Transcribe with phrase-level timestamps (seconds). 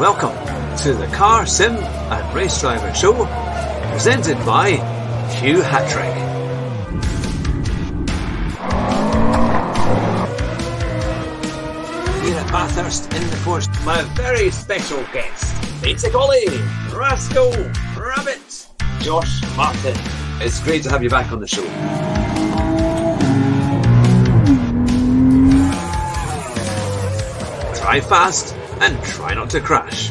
[0.00, 0.34] welcome
[0.78, 3.26] to the Car Sim and Race Driver Show,
[3.92, 4.70] presented by
[5.28, 6.14] Hugh Hatrick.
[12.24, 16.46] Here at Bathurst in the Forest, my very special guest, Basic Ollie,
[16.94, 17.50] Rascal,
[17.94, 18.68] Rabbit,
[19.00, 19.94] Josh Martin.
[20.40, 21.66] It's great to have you back on the show.
[27.82, 30.10] Drive fast and try not to crash.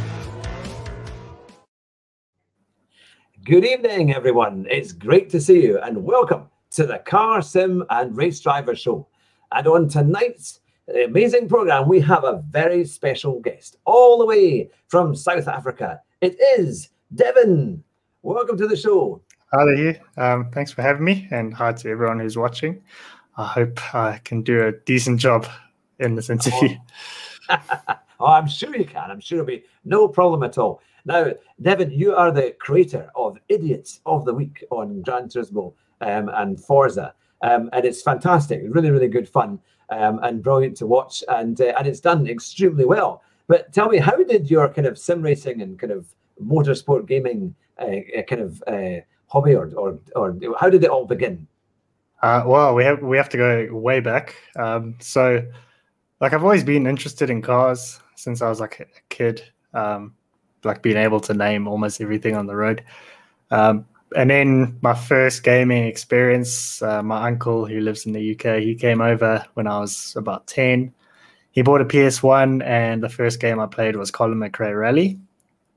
[3.44, 4.68] Good evening, everyone.
[4.70, 9.08] It's great to see you, and welcome to the Car Sim and Race Driver Show.
[9.52, 15.16] And on tonight's amazing program, we have a very special guest, all the way from
[15.16, 16.00] South Africa.
[16.22, 17.84] It is Devon.
[18.22, 19.24] Welcome to the show.
[19.52, 20.00] Hi there.
[20.18, 22.84] Um, thanks for having me, and hi to everyone who's watching.
[23.36, 25.48] I hope I can do a decent job
[25.98, 26.76] in this interview.
[27.50, 27.96] Oh.
[28.20, 29.10] oh, I'm sure you can.
[29.12, 30.82] I'm sure it'll be no problem at all.
[31.06, 31.32] Now,
[31.62, 36.60] Devon, you are the creator of Idiots of the Week on Gran Turismo um, and
[36.60, 37.14] Forza.
[37.42, 41.24] Um, and it's fantastic, really, really good fun um, and brilliant to watch.
[41.30, 43.24] And, uh, and it's done extremely well.
[43.48, 47.56] But tell me, how did your kind of sim racing and kind of motorsport gaming
[47.80, 51.48] uh, kind of uh, hobby or, or, or how did it all begin?
[52.22, 54.36] Uh, well, we have we have to go way back.
[54.58, 55.42] Um, so,
[56.20, 59.44] like, I've always been interested in cars since I was like a kid.
[59.74, 60.14] Um,
[60.64, 62.84] like being able to name almost everything on the road.
[63.52, 63.86] Um,
[64.16, 68.76] and then my first gaming experience, uh, my uncle who lives in the UK, he
[68.76, 70.94] came over when I was about 10.
[71.52, 75.20] He bought a PS1, and the first game I played was Colin McRae Rally.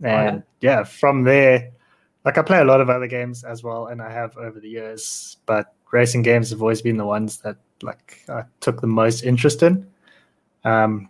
[0.02, 0.78] And oh, yeah.
[0.78, 1.70] yeah, from there,
[2.24, 4.68] like I play a lot of other games as well, and I have over the
[4.68, 9.22] years, but racing games have always been the ones that like I took the most
[9.22, 9.86] interest in.
[10.64, 11.08] Um,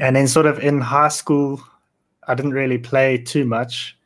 [0.00, 1.60] and then sort of in high school,
[2.26, 3.96] I didn't really play too much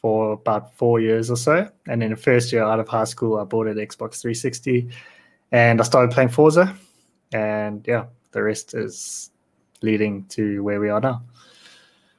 [0.00, 1.68] for about four years or so.
[1.86, 4.88] And in the first year out of high school, I bought an Xbox 360
[5.52, 6.74] and I started playing Forza.
[7.32, 9.30] And yeah, the rest is
[9.82, 11.22] leading to where we are now.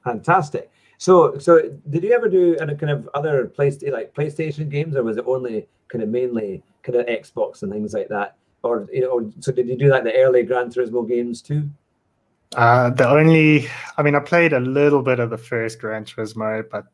[0.03, 0.69] Fantastic.
[0.97, 5.03] So, so did you ever do any kind of other PlayStation, like PlayStation games, or
[5.03, 8.35] was it only kind of mainly kind of Xbox and things like that?
[8.63, 11.69] Or you know, so did you do like the early Gran Turismo games too?
[12.55, 13.67] Uh, the only,
[13.97, 16.85] I mean, I played a little bit of the first Gran Turismo, but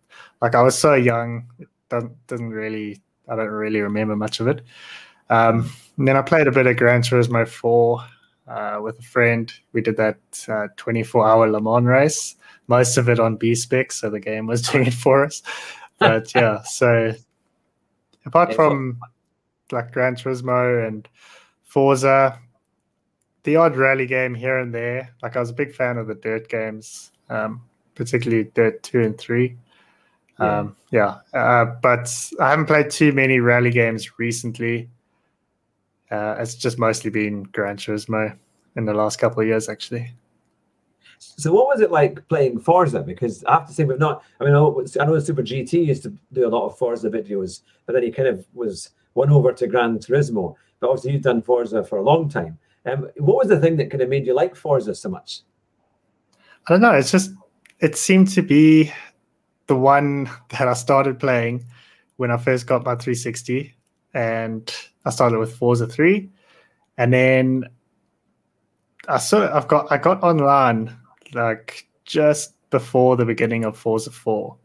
[0.42, 4.48] like I was so young, it doesn't, doesn't really, I don't really remember much of
[4.48, 4.62] it.
[5.30, 8.06] Um, and then I played a bit of Gran Turismo 4
[8.48, 9.52] uh, with a friend.
[9.72, 10.18] We did that
[10.48, 12.36] uh, 24 hour Le Mans race,
[12.68, 15.42] most of it on B spec, so the game was doing it for us.
[16.00, 17.14] But yeah, so
[18.26, 19.00] apart from
[19.72, 21.08] like Gran Turismo and
[21.64, 22.40] Forza,
[23.46, 25.10] the odd rally game here and there.
[25.24, 27.62] Like I was a big fan of the dirt games, um,
[27.96, 29.56] particularly Dirt Two and Three.
[30.40, 30.60] Yeah.
[30.60, 34.90] Um, yeah, uh, but I haven't played too many rally games recently.
[36.12, 38.36] Uh, it's just mostly been Gran Turismo
[38.76, 40.12] in the last couple of years, actually.
[41.18, 43.02] So, what was it like playing Forza?
[43.02, 44.24] Because I have to say, we've not.
[44.40, 47.94] I mean, I know Super GT used to do a lot of Forza videos, but
[47.94, 50.56] then he kind of was won over to Gran Turismo.
[50.80, 52.58] But obviously, you've done Forza for a long time.
[52.86, 55.42] Um, what was the thing that kind of made you like Forza so much?
[56.68, 56.92] I don't know.
[56.92, 57.32] It's just
[57.80, 58.92] it seemed to be
[59.68, 61.66] the one that I started playing
[62.18, 63.76] when I first got my 360,
[64.14, 64.74] and
[65.04, 66.30] I started with Forza 3,
[66.98, 67.66] and then
[69.08, 70.96] I sort of I've got I got online
[71.34, 74.56] like just before the beginning of Forza 4.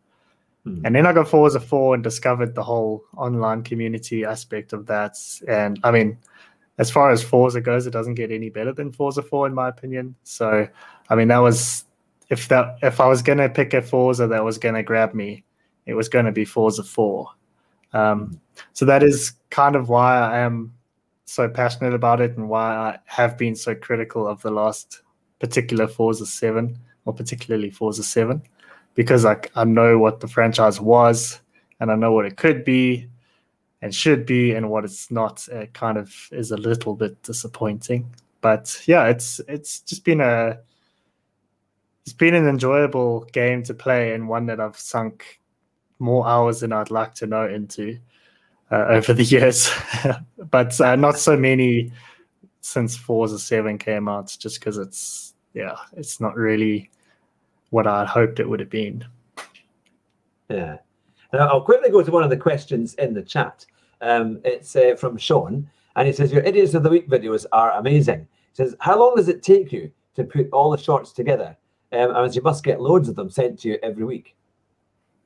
[0.65, 0.81] Hmm.
[0.85, 5.17] And then I got Forza 4 and discovered the whole online community aspect of that.
[5.49, 6.19] And I mean,
[6.81, 9.69] as far as Forza goes, it doesn't get any better than Forza 4 in my
[9.69, 10.15] opinion.
[10.23, 10.67] So,
[11.11, 11.85] I mean, that was
[12.31, 15.45] if that if I was gonna pick a Forza that was gonna grab me,
[15.85, 17.29] it was gonna be Forza 4.
[17.93, 18.41] Um,
[18.73, 20.73] so that is kind of why I am
[21.27, 25.03] so passionate about it and why I have been so critical of the last
[25.39, 28.43] particular Forza 7 or particularly Forza 7
[28.95, 31.41] because like I know what the franchise was
[31.79, 33.10] and I know what it could be
[33.83, 38.09] and should be and what it's not it kind of is a little bit disappointing.
[38.41, 40.59] But yeah it's it's just been a
[42.05, 45.39] it's been an enjoyable game to play and one that i've sunk
[45.99, 47.99] more hours than i'd like to know into
[48.73, 49.71] uh, over the years.
[50.51, 51.93] But uh, not so many
[52.63, 56.91] since forza 7 came out just because it's yeah it's not really
[57.71, 59.05] what i'd hoped it would have been.
[60.49, 60.79] Yeah.
[61.33, 63.65] Now, I'll quickly go to one of the questions in the chat.
[64.01, 67.73] Um, it's uh, from Sean, and he says, Your Idiots of the Week videos are
[67.73, 68.21] amazing.
[68.21, 71.57] He says, How long does it take you to put all the shorts together?
[71.93, 74.37] um, and you must get loads of them sent to you every week.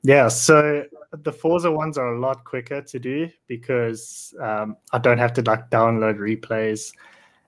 [0.03, 5.17] Yeah, so the Forza ones are a lot quicker to do because um, I don't
[5.17, 6.91] have to like download replays,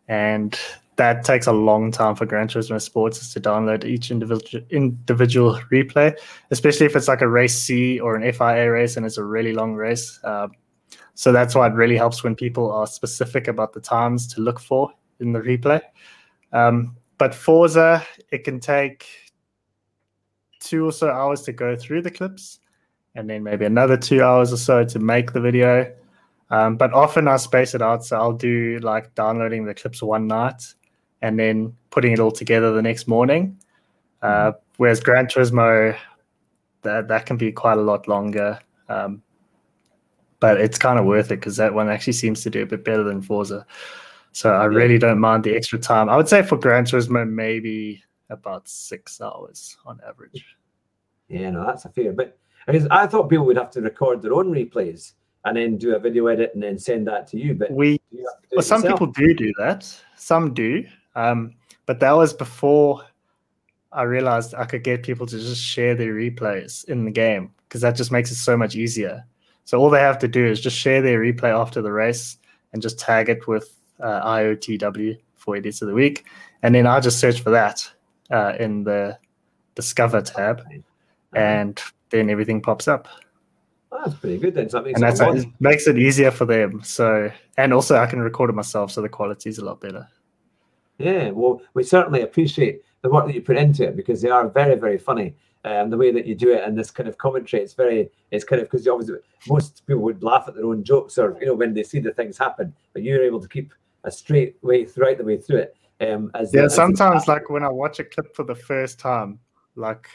[0.07, 0.59] and
[0.95, 5.59] that takes a long time for Gran Turismo Sports is to download each individual individual
[5.71, 6.18] replay,
[6.50, 9.53] especially if it's like a race C or an FIA race and it's a really
[9.53, 10.19] long race.
[10.24, 10.47] Uh,
[11.17, 14.59] so that's why it really helps when people are specific about the times to look
[14.59, 15.81] for in the replay.
[16.53, 19.07] Um, but Forza, it can take
[20.59, 22.59] two or so hours to go through the clips,
[23.15, 25.91] and then maybe another two hours or so to make the video.
[26.51, 30.27] Um, but often I space it out, so I'll do like downloading the clips one
[30.27, 30.61] night
[31.23, 33.57] and then putting it all together the next morning.
[34.21, 35.97] Uh, whereas Gran Turismo,
[36.83, 38.59] that that can be quite a lot longer.
[38.87, 39.23] Um,
[40.39, 42.84] but it's kind of worth it because that one actually seems to do a bit
[42.84, 43.66] better than Forza.
[44.31, 44.68] So I yeah.
[44.68, 46.10] really don't mind the extra time.
[46.10, 50.45] I would say for Gran Turismo, maybe about six hours on average.
[51.28, 52.38] Yeah, no, that's a fair bit.
[52.66, 55.13] Because I thought people would have to record their own replays
[55.45, 57.54] and then do a video edit and then send that to you.
[57.54, 59.00] But we, well, some yourself?
[59.00, 59.92] people do do that.
[60.16, 60.86] Some do,
[61.16, 61.56] um,
[61.86, 63.04] but that was before
[63.92, 67.81] I realized I could get people to just share their replays in the game because
[67.81, 69.25] that just makes it so much easier.
[69.67, 72.37] So all they have to do is just share their replay after the race
[72.71, 76.23] and just tag it with uh, IOTW for Idiots of the week,
[76.63, 77.85] and then I just search for that
[78.31, 79.19] uh, in the
[79.75, 80.61] Discover tab,
[81.33, 81.81] and
[82.11, 83.09] then everything pops up.
[83.91, 84.69] Oh, that's pretty good then.
[84.69, 86.81] So that makes, and it makes it easier for them.
[86.81, 90.07] So, and also I can record it myself, so the quality is a lot better.
[90.97, 94.47] Yeah, well, we certainly appreciate the work that you put into it because they are
[94.47, 95.35] very, very funny
[95.67, 97.61] um, the way that you do it and this kind of commentary.
[97.61, 99.17] It's very, it's kind of because obviously
[99.47, 102.13] most people would laugh at their own jokes or you know when they see the
[102.13, 103.73] things happen, but you're able to keep
[104.03, 105.75] a straight way throughout the way through it.
[105.99, 109.39] Um, as yeah, sometimes like when I watch a clip for the first time,
[109.75, 110.07] like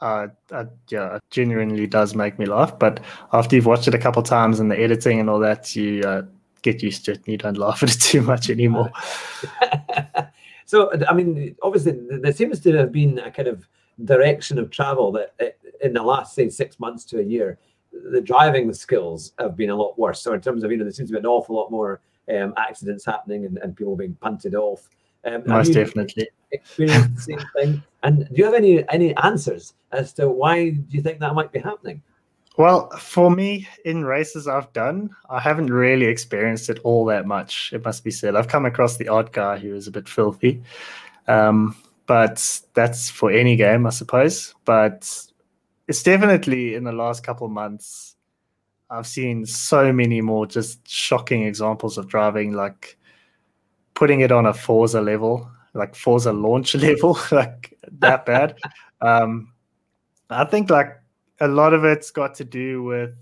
[0.00, 2.78] uh, uh, yeah, it genuinely does make me laugh.
[2.78, 3.00] But
[3.32, 6.22] after you've watched it a couple times and the editing and all that, you uh,
[6.62, 8.90] get used to it and you don't laugh at it too much anymore.
[10.66, 13.68] so, I mean, obviously, there seems to have been a kind of
[14.04, 15.46] direction of travel that uh,
[15.82, 17.58] in the last say six months to a year
[18.10, 20.20] the driving skills have been a lot worse.
[20.20, 22.00] So in terms of you know there seems to be an awful lot more
[22.30, 24.88] um, accidents happening and, and people being punted off.
[25.24, 26.28] Um, most definitely.
[26.52, 27.82] experienced the same thing?
[28.02, 31.52] And do you have any any answers as to why do you think that might
[31.52, 32.02] be happening?
[32.56, 37.70] Well, for me, in races I've done, I haven't really experienced it all that much.
[37.74, 38.34] It must be said.
[38.34, 40.62] I've come across the odd guy who is a bit filthy,
[41.28, 44.54] um, but that's for any game, I suppose.
[44.64, 45.10] But
[45.88, 48.16] it's definitely in the last couple of months,
[48.88, 52.96] I've seen so many more just shocking examples of driving, like
[53.94, 58.56] putting it on a Forza level, like Forza launch level, like that bad.
[59.00, 59.52] um,
[60.30, 61.00] I think like
[61.40, 63.14] a lot of it's got to do with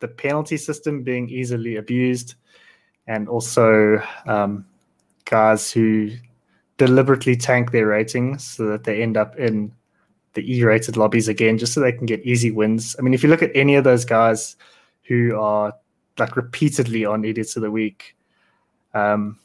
[0.00, 2.34] the penalty system being easily abused,
[3.06, 4.66] and also um,
[5.24, 6.10] guys who
[6.76, 9.72] deliberately tank their ratings so that they end up in
[10.34, 12.96] the E-rated lobbies again, just so they can get easy wins.
[12.98, 14.56] I mean, if you look at any of those guys
[15.04, 15.72] who are
[16.18, 18.16] like repeatedly on idiots of the week,
[18.94, 19.38] um,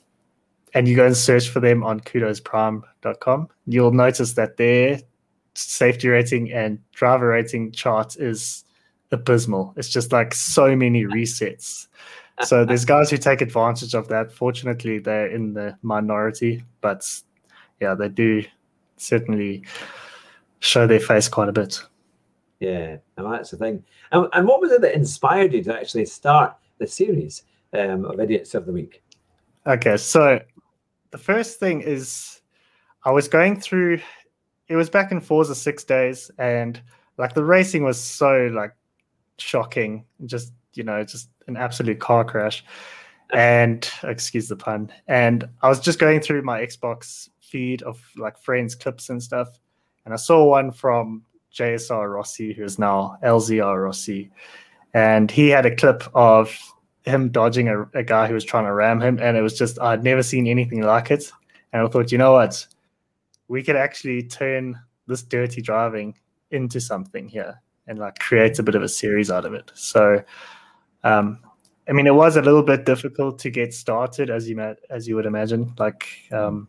[0.74, 5.00] and you go and search for them on kudosprime.com, you'll notice that their
[5.56, 8.66] safety rating and driver rating chart is
[9.12, 9.74] abysmal.
[9.78, 11.88] It's just like so many resets.
[12.44, 14.32] So there's guys who take advantage of that.
[14.32, 17.06] Fortunately, they're in the minority, but
[17.82, 18.44] yeah, they do
[18.98, 19.64] certainly
[20.60, 21.82] show their face quite a bit.
[22.60, 23.84] Yeah, no, that's the thing.
[24.12, 27.44] And, and what was it that inspired you to actually start the series
[27.74, 29.02] um, of Idiots of the Week?
[29.66, 30.40] Okay, so
[31.12, 32.42] the first thing is
[33.06, 34.00] I was going through.
[34.68, 36.82] It was back in Forza six days, and
[37.18, 38.74] like the racing was so like
[39.38, 42.64] shocking, just you know, just an absolute car crash.
[43.32, 44.92] And excuse the pun.
[45.08, 49.60] And I was just going through my Xbox feed of like friends' clips and stuff,
[50.06, 54.32] and I saw one from JSR Rossi, who is now LZR Rossi,
[54.94, 56.58] and he had a clip of
[57.04, 59.80] him dodging a, a guy who was trying to ram him, and it was just
[59.80, 61.32] I'd never seen anything like it.
[61.74, 62.66] And I thought, you know what,
[63.48, 66.16] we could actually turn this dirty driving
[66.52, 69.72] into something here and like create a bit of a series out of it.
[69.76, 70.24] So
[71.04, 71.40] um,
[71.88, 75.16] I mean, it was a little bit difficult to get started, as you as you
[75.16, 75.74] would imagine.
[75.80, 76.68] Like, um,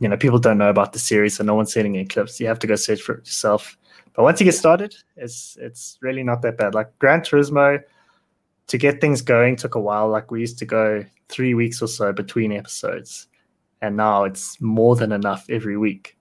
[0.00, 2.40] you know, people don't know about the series, so no one's sending any clips.
[2.40, 3.76] You have to go search for it yourself.
[4.14, 6.74] But once you get started, it's it's really not that bad.
[6.74, 7.80] Like Gran Turismo,
[8.66, 10.08] to get things going took a while.
[10.08, 13.28] Like we used to go three weeks or so between episodes,
[13.82, 16.16] and now it's more than enough every week.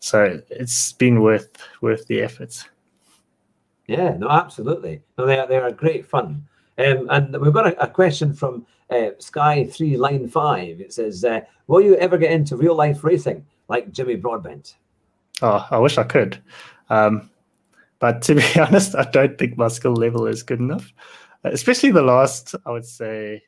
[0.00, 1.50] so it's been worth
[1.82, 2.64] worth the effort.
[3.86, 5.02] Yeah, no, absolutely.
[5.18, 6.46] No, they are, they are great fun.
[6.78, 10.80] Um, and we've got a, a question from uh, Sky Three Line Five.
[10.80, 14.76] It says, uh, "Will you ever get into real life racing like Jimmy Broadbent?"
[15.42, 16.42] Oh, I wish I could,
[16.90, 17.30] um,
[17.98, 20.92] but to be honest, I don't think my skill level is good enough.
[21.44, 23.42] Especially the last, I would say,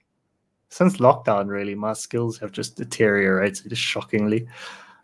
[0.70, 1.48] since lockdown.
[1.48, 4.48] Really, my skills have just deteriorated shockingly.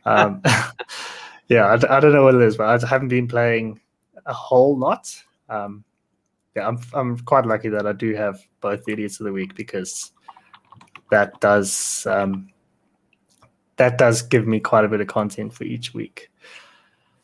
[0.04, 0.42] Um,
[1.48, 3.78] yeah, I, I, don't know what it is, but I haven't been playing
[4.24, 5.14] a whole lot.
[5.50, 5.84] Um,
[6.56, 10.12] yeah, I'm I'm quite lucky that I do have both idiots of the week because
[11.10, 12.48] that does um,
[13.76, 16.30] that does give me quite a bit of content for each week.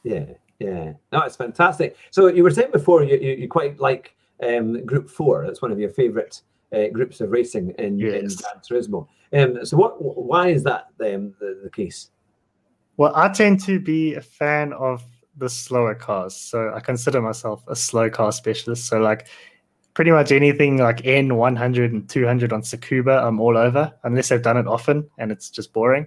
[0.02, 0.26] Yeah,
[0.58, 1.96] yeah, no, it's fantastic.
[2.10, 5.44] So you were saying before you you, you quite like um, Group Four.
[5.46, 6.40] That's one of your favourite
[6.72, 8.14] uh, groups of racing in, yes.
[8.14, 9.06] in Gran Turismo.
[9.32, 9.96] Um, so what?
[10.00, 12.10] Why is that um, the, the case?
[12.96, 15.04] Well, I tend to be a fan of
[15.36, 16.36] the slower cars.
[16.36, 18.86] So I consider myself a slow car specialist.
[18.86, 19.26] So like
[19.94, 24.42] pretty much anything like N 100 and 200 on Tsukuba, I'm all over, unless I've
[24.42, 26.06] done it often and it's just boring.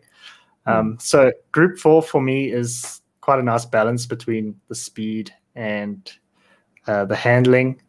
[0.67, 0.72] Mm.
[0.72, 6.12] Um, so Group Four for me is quite a nice balance between the speed and
[6.86, 7.82] uh, the handling.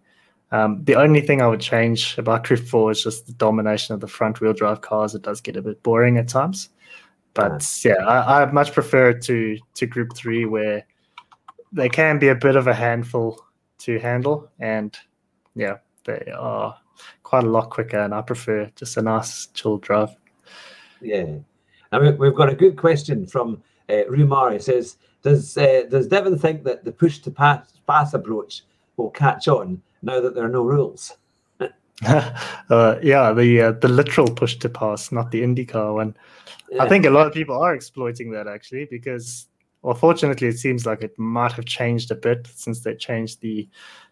[0.51, 4.01] Um, the only thing I would change about Group Four is just the domination of
[4.01, 5.15] the front wheel drive cars.
[5.15, 6.71] It does get a bit boring at times,
[7.35, 10.87] but yeah, I, I much prefer to to Group Three where
[11.73, 13.45] they can be a bit of a handful
[13.81, 14.97] to handle, and
[15.55, 15.77] yeah,
[16.09, 16.77] they are
[17.23, 18.01] quite a lot quicker.
[18.01, 20.11] And I prefer just a nice chill drive.
[21.01, 21.37] Yeah,
[21.93, 24.53] and we've got a good question from uh, Rumar.
[24.53, 28.63] He says, "Does uh, does Devon think that the push to pass pass approach
[28.97, 31.17] will catch on now that there are no rules?"
[32.07, 36.17] uh, yeah, the uh, the literal push to pass, not the IndyCar one.
[36.71, 36.83] Yeah.
[36.83, 39.49] I think a lot of people are exploiting that actually because
[39.83, 43.69] well, fortunately, it seems like it might have changed a bit since they changed the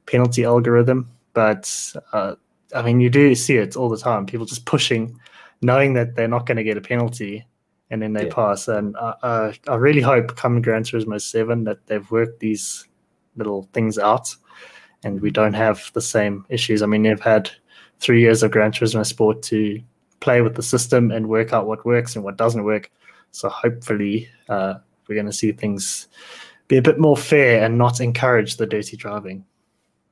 [0.06, 1.10] penalty algorithm.
[1.36, 2.36] But uh,
[2.74, 4.24] I mean, you do see it all the time.
[4.24, 5.20] People just pushing,
[5.60, 7.46] knowing that they're not going to get a penalty,
[7.90, 8.34] and then they yeah.
[8.34, 8.68] pass.
[8.68, 12.88] And uh, uh, I really hope coming Gran Turismo Seven that they've worked these
[13.36, 14.34] little things out,
[15.04, 16.80] and we don't have the same issues.
[16.80, 17.50] I mean, they've had
[18.00, 19.78] three years of Gran Turismo Sport to
[20.20, 22.90] play with the system and work out what works and what doesn't work.
[23.32, 24.76] So hopefully, uh,
[25.06, 26.08] we're going to see things
[26.66, 29.44] be a bit more fair and not encourage the dirty driving.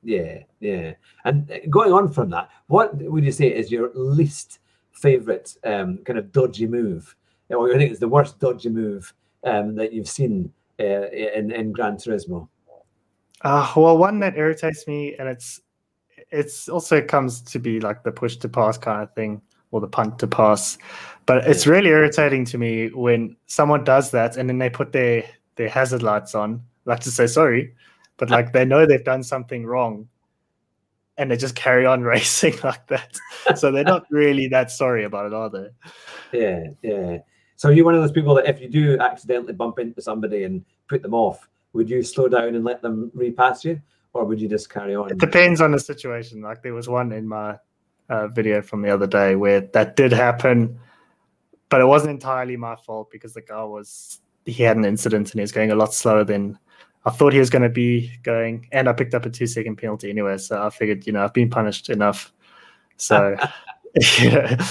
[0.05, 0.93] Yeah, yeah.
[1.25, 4.59] And uh, going on from that, what would you say is your least
[4.91, 7.15] favorite um, kind of dodgy move,
[7.49, 9.11] or you think it's the worst dodgy move
[9.43, 12.47] um, that you've seen uh, in in Gran Turismo?
[13.41, 15.59] Uh, well, one that irritates me, and it's
[16.29, 19.87] it's also comes to be like the push to pass kind of thing, or the
[19.87, 20.77] punt to pass.
[21.25, 25.23] But it's really irritating to me when someone does that and then they put their
[25.55, 27.73] their hazard lights on, like to say sorry,
[28.17, 30.07] but like they know they've done something wrong,
[31.17, 33.17] and they just carry on racing like that.
[33.55, 35.67] so they're not really that sorry about it, are they?
[36.31, 37.17] Yeah, yeah.
[37.55, 40.65] So you're one of those people that if you do accidentally bump into somebody and
[40.87, 43.81] put them off, would you slow down and let them repass you,
[44.13, 45.11] or would you just carry on?
[45.11, 46.41] It depends on the situation.
[46.41, 47.57] Like there was one in my
[48.09, 50.79] uh, video from the other day where that did happen
[51.69, 55.39] but it wasn't entirely my fault because the guy was he had an incident and
[55.39, 56.57] he was going a lot slower than
[57.05, 59.75] I thought he was going to be going, and I picked up a two second
[59.75, 60.37] penalty anyway.
[60.37, 62.33] So I figured, you know, I've been punished enough.
[62.97, 63.37] So,
[64.21, 64.65] yeah.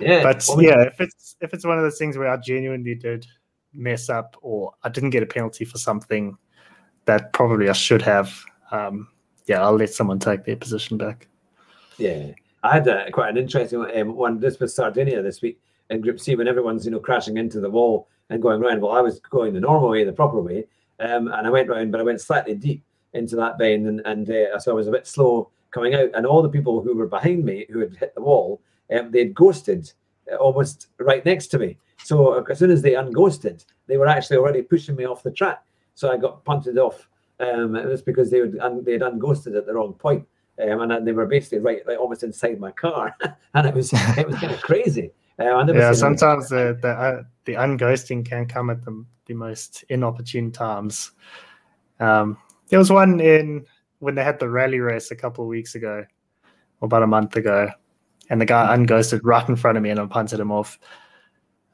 [0.00, 0.22] yeah.
[0.22, 3.26] But well, yeah, if it's if it's one of those things where I genuinely did
[3.74, 6.36] mess up or I didn't get a penalty for something
[7.04, 8.34] that probably I should have,
[8.70, 9.08] um,
[9.46, 11.28] yeah, I'll let someone take their position back.
[11.98, 12.30] Yeah,
[12.62, 14.40] I had a, quite an interesting um, one.
[14.40, 17.70] This was Sardinia this week in Group C when everyone's you know crashing into the
[17.70, 18.80] wall and going around.
[18.80, 20.64] Well, I was going the normal way, the proper way,
[21.00, 24.30] um, and I went round, but I went slightly deep into that bend, and, and
[24.30, 26.10] uh, so I was a bit slow coming out.
[26.14, 28.60] And all the people who were behind me, who had hit the wall,
[28.94, 29.92] um, they'd ghosted
[30.32, 31.76] uh, almost right next to me.
[32.04, 35.62] So as soon as they unghosted, they were actually already pushing me off the track.
[35.94, 37.08] So I got punted off.
[37.40, 40.26] Um, it was because they would un- they had unghosted at the wrong point.
[40.58, 43.14] Um, and they were basically right, like almost inside my car,
[43.54, 45.10] and it was it was kind of crazy.
[45.38, 50.50] Uh, yeah, sometimes the the, uh, the unghosting can come at the, the most inopportune
[50.52, 51.12] times.
[52.00, 53.66] Um, there was one in
[53.98, 56.04] when they had the rally race a couple of weeks ago,
[56.80, 57.70] or about a month ago,
[58.30, 60.78] and the guy unghosted right in front of me, and I punted him off.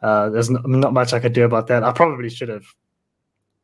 [0.02, 1.84] Uh, there's not, not much I could do about that.
[1.84, 2.64] I probably should have,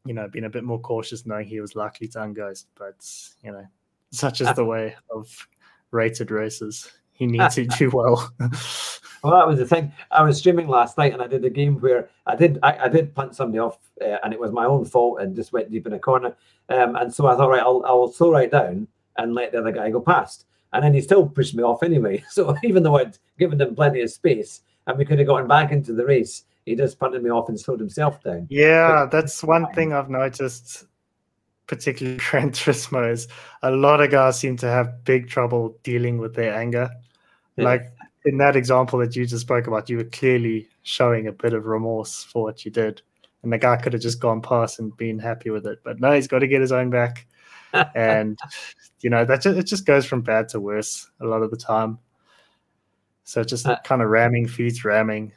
[0.05, 2.67] you know, been a bit more cautious, knowing he was likely to unghost.
[2.77, 3.05] But
[3.43, 3.67] you know,
[4.11, 5.49] such is the way of
[5.91, 6.91] rated races.
[7.19, 8.31] You needs to do well.
[8.41, 9.93] well, that was the thing.
[10.11, 12.89] I was streaming last night, and I did a game where I did I, I
[12.89, 15.87] did punt somebody off, uh, and it was my own fault, and just went deep
[15.87, 16.35] in a corner.
[16.69, 19.73] Um, and so I thought, right, I'll I'll slow right down and let the other
[19.73, 20.47] guy go past.
[20.73, 22.23] And then he still pushed me off anyway.
[22.31, 25.73] So even though I'd given him plenty of space, and we could have gotten back
[25.73, 28.47] into the race, he just punted me off and slowed himself down.
[28.51, 30.85] Yeah, but, that's one thing I've noticed
[31.69, 33.29] particularly Gran Turismo, is
[33.63, 36.91] a lot of guys seem to have big trouble dealing with their anger.
[37.65, 37.93] Like
[38.25, 41.67] in that example that you just spoke about, you were clearly showing a bit of
[41.67, 43.03] remorse for what you did.
[43.43, 45.81] And the guy could have just gone past and been happy with it.
[45.85, 47.27] But no, he's got to get his own back.
[47.95, 48.39] and
[49.01, 51.57] you know, that just, it just goes from bad to worse a lot of the
[51.57, 51.99] time.
[53.25, 55.33] So just uh, kind of ramming feeds ramming,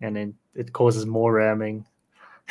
[0.00, 1.86] and then it causes more ramming.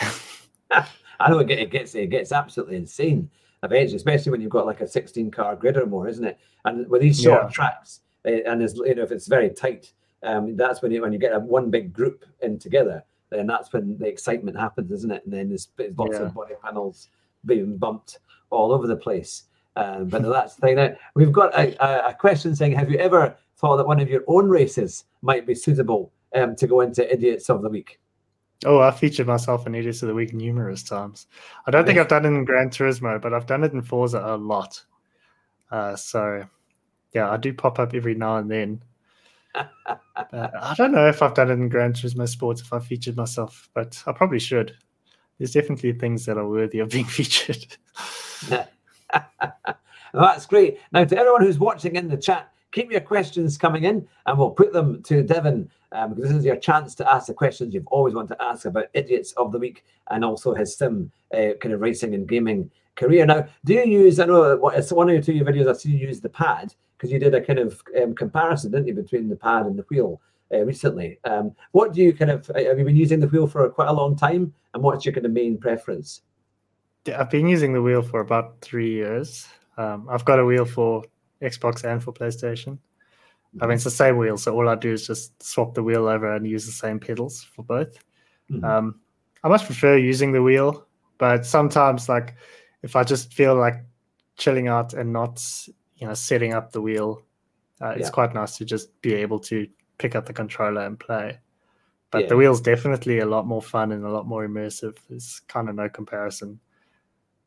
[0.71, 3.31] I know it, it gets it gets absolutely insane
[3.63, 6.37] eventually, especially when you've got like a 16 car grid or more, isn't it?
[6.63, 7.49] And with these short yeah.
[7.49, 11.19] tracks, and there's you know if it's very tight, um, that's when you when you
[11.19, 15.23] get a, one big group in together, then that's when the excitement happens, isn't it?
[15.25, 16.23] And then there's, there's lots yeah.
[16.23, 17.09] of body panels
[17.45, 19.43] being bumped all over the place.
[19.75, 20.75] Um, but that's the thing.
[20.77, 24.23] Now we've got a, a, question saying, "Have you ever thought that one of your
[24.27, 27.99] own races might be suitable um, to go into Idiots of the Week?"
[28.63, 31.27] Oh, I featured myself in Idiots of the Week numerous times.
[31.67, 34.21] I don't think I've done it in Gran Turismo, but I've done it in Forza
[34.23, 34.81] a lot.
[35.71, 36.45] Uh, so,
[37.15, 38.83] yeah, I do pop up every now and then.
[39.55, 43.69] I don't know if I've done it in Gran Turismo Sports if I featured myself,
[43.73, 44.75] but I probably should.
[45.37, 47.77] There's definitely things that are worthy of being featured.
[50.13, 50.79] That's great.
[50.91, 54.51] Now, to everyone who's watching in the chat, keep your questions coming in and we'll
[54.51, 57.87] put them to Devon um, because this is your chance to ask the questions you've
[57.87, 61.73] always wanted to ask about idiots of the week and also his sim uh, kind
[61.73, 63.25] of racing and gaming career.
[63.25, 64.19] Now, do you use?
[64.19, 65.69] I know it's one or two of your videos.
[65.69, 68.87] I see you use the pad because you did a kind of um, comparison, didn't
[68.87, 70.21] you, between the pad and the wheel
[70.53, 71.19] uh, recently?
[71.25, 73.89] Um, what do you kind of uh, have you been using the wheel for quite
[73.89, 76.21] a long time, and what's your kind of main preference?
[77.15, 79.47] I've been using the wheel for about three years.
[79.77, 81.03] Um, I've got a wheel for
[81.41, 82.79] Xbox and for PlayStation.
[83.61, 86.07] I mean, it's the same wheel, so all I do is just swap the wheel
[86.07, 87.97] over and use the same pedals for both.
[88.51, 88.65] Mm-hmm.
[88.65, 88.99] Um,
[89.43, 90.85] I much prefer using the wheel,
[91.17, 92.35] but sometimes, like,
[92.83, 93.75] if I just feel like
[94.37, 95.41] chilling out and not,
[95.97, 97.21] you know, setting up the wheel,
[97.81, 98.09] uh, it's yeah.
[98.09, 101.39] quite nice to just be able to pick up the controller and play.
[102.11, 102.27] But yeah.
[102.29, 104.97] the wheel's definitely a lot more fun and a lot more immersive.
[105.09, 106.59] There's kind of no comparison.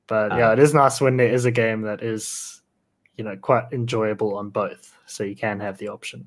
[0.06, 2.58] But yeah, uh, it is nice when there is a game that is
[3.18, 6.26] you know quite enjoyable on both so you can have the option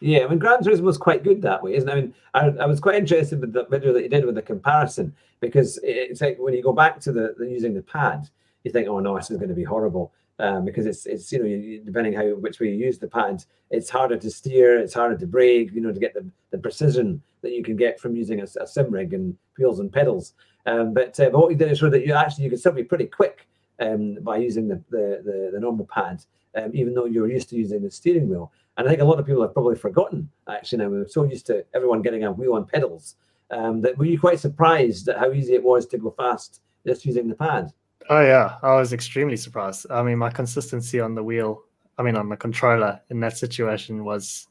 [0.00, 2.48] yeah i mean gran turismo was quite good that way isn't it i mean I,
[2.48, 6.20] I was quite interested with the video that you did with the comparison because it's
[6.20, 8.28] like when you go back to the, the using the pad
[8.64, 11.38] you think oh no this is going to be horrible um, because it's it's you
[11.38, 15.16] know depending how which way you use the pad it's harder to steer it's harder
[15.16, 18.40] to brake you know to get the, the precision that you can get from using
[18.40, 20.34] a, a sim rig and wheels and pedals
[20.66, 22.72] um, but, uh, but what you did is show that you actually you can still
[22.72, 23.46] be pretty quick
[23.80, 26.22] um, by using the, the, the, the normal pad,
[26.54, 28.52] um, even though you're used to using the steering wheel.
[28.76, 31.46] And I think a lot of people have probably forgotten, actually, now we're so used
[31.46, 33.16] to everyone getting a wheel and pedals,
[33.50, 37.04] um, that were you quite surprised at how easy it was to go fast just
[37.04, 37.72] using the pad?
[38.08, 38.56] Oh, yeah.
[38.62, 39.86] I was extremely surprised.
[39.90, 41.64] I mean, my consistency on the wheel,
[41.98, 44.48] I mean, on the controller in that situation was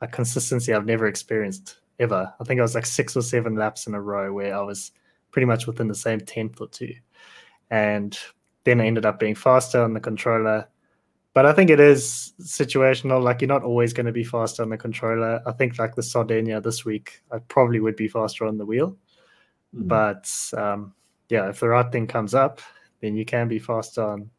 [0.00, 2.32] a consistency I've never experienced ever.
[2.40, 4.92] I think I was like six or seven laps in a row where I was
[5.30, 6.94] pretty much within the same tenth or two.
[7.70, 8.18] And
[8.64, 10.68] then I ended up being faster on the controller.
[11.34, 13.22] But I think it is situational.
[13.22, 15.40] Like you're not always going to be faster on the controller.
[15.46, 18.98] I think like the Sardinia this week, I probably would be faster on the wheel.
[19.74, 19.88] Mm-hmm.
[19.88, 20.94] But um,
[21.30, 22.60] yeah, if the right thing comes up,
[23.02, 24.30] then you can be faster on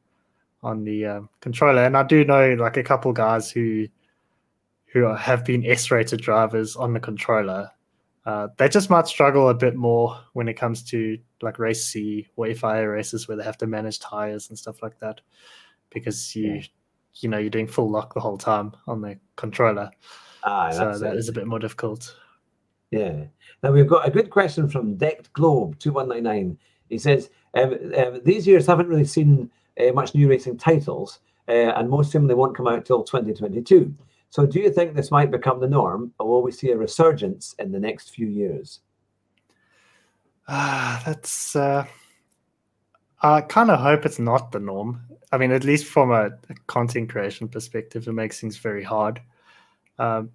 [0.64, 1.84] on the um, controller.
[1.84, 3.88] And I do know like a couple guys who
[4.88, 7.70] who have been S-rated drivers on the controller
[8.26, 12.28] uh, they just might struggle a bit more when it comes to like race C
[12.36, 15.20] or FIA races where they have to manage tires and stuff like that
[15.90, 16.62] because you yeah.
[17.16, 19.92] you know you're doing full lock the whole time on the controller.
[20.46, 21.20] Ah, so that it.
[21.20, 22.16] is a bit more difficult.
[22.92, 23.26] Yeah.
[23.62, 26.58] Now we've got a good question from Decked Globe two one nine nine.
[26.90, 31.52] He says um, um, these years haven't really seen uh, much new racing titles, uh,
[31.52, 33.94] and most seemingly won't come out till 2022.
[34.30, 37.54] So, do you think this might become the norm, or will we see a resurgence
[37.60, 38.80] in the next few years?
[40.48, 41.56] Ah, that's.
[41.56, 41.86] Uh,
[43.22, 45.02] I kind of hope it's not the norm.
[45.32, 49.22] I mean, at least from a, a content creation perspective, it makes things very hard.
[49.98, 50.32] Um,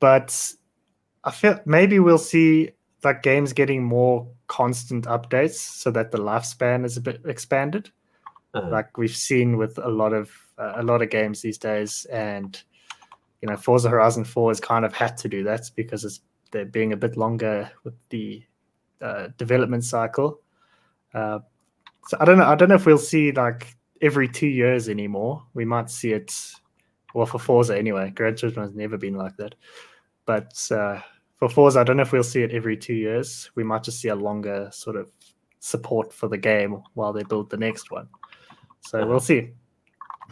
[0.00, 0.54] but
[1.24, 2.70] I feel maybe we'll see
[3.06, 7.90] like games getting more constant updates so that the lifespan is a bit expanded,
[8.52, 8.68] uh-huh.
[8.70, 12.62] like we've seen with a lot of uh, a lot of games these days, and
[13.40, 16.64] you know, Forza Horizon 4 has kind of had to do that because it's they're
[16.64, 18.42] being a bit longer with the
[19.00, 20.40] uh, development cycle.
[21.12, 21.40] Uh,
[22.08, 22.46] so I don't know.
[22.46, 25.44] I don't know if we'll see like every two years anymore.
[25.54, 26.34] We might see it,
[27.14, 28.10] well, for Forza anyway.
[28.10, 29.54] Gran Turismo has never been like that.
[30.24, 31.00] But uh,
[31.36, 33.50] for Forza, I don't know if we'll see it every two years.
[33.54, 35.10] We might just see a longer sort of
[35.60, 38.08] support for the game while they build the next one.
[38.80, 39.50] So we'll see.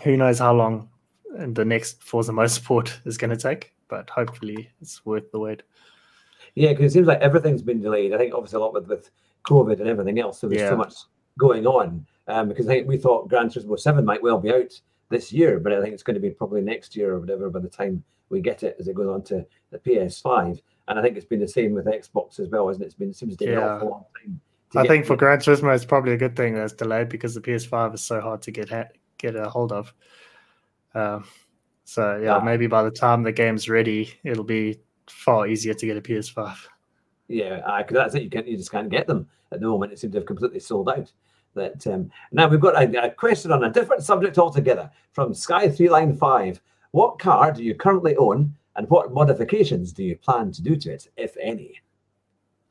[0.03, 0.89] Who knows how long
[1.31, 5.63] the next Forza Motorsport is going to take, but hopefully it's worth the wait.
[6.55, 8.15] Yeah, because it seems like everything's been delayed.
[8.15, 9.11] I think obviously a lot with, with
[9.47, 10.41] COVID and everything else.
[10.41, 10.71] So there's yeah.
[10.71, 10.95] so much
[11.39, 12.07] going on.
[12.27, 14.73] Um, because I think we thought Gran Turismo 7 might well be out
[15.11, 17.59] this year, but I think it's going to be probably next year or whatever by
[17.59, 20.61] the time we get it as it goes on to the PS5.
[20.89, 22.87] And I think it's been the same with Xbox as well, isn't it?
[22.87, 23.63] It's been it seems to take yeah.
[23.63, 24.41] an awful long time.
[24.77, 27.95] I think for Gran Turismo, it's probably a good thing that's delayed because the PS5
[27.95, 29.95] is so hard to get ha- get a hold of.
[30.95, 31.25] Um,
[31.85, 35.87] so yeah, yeah, maybe by the time the game's ready, it'll be far easier to
[35.87, 36.57] get a PS5.
[37.29, 38.23] Yeah, because that's it.
[38.23, 39.93] You can't, you just can't get them at the moment.
[39.93, 41.11] It seems to have completely sold out.
[41.55, 45.69] That um, now we've got a, a, question on a different subject altogether from Sky
[45.69, 46.61] Three Line Five.
[46.91, 50.93] What car do you currently own, and what modifications do you plan to do to
[50.93, 51.81] it, if any?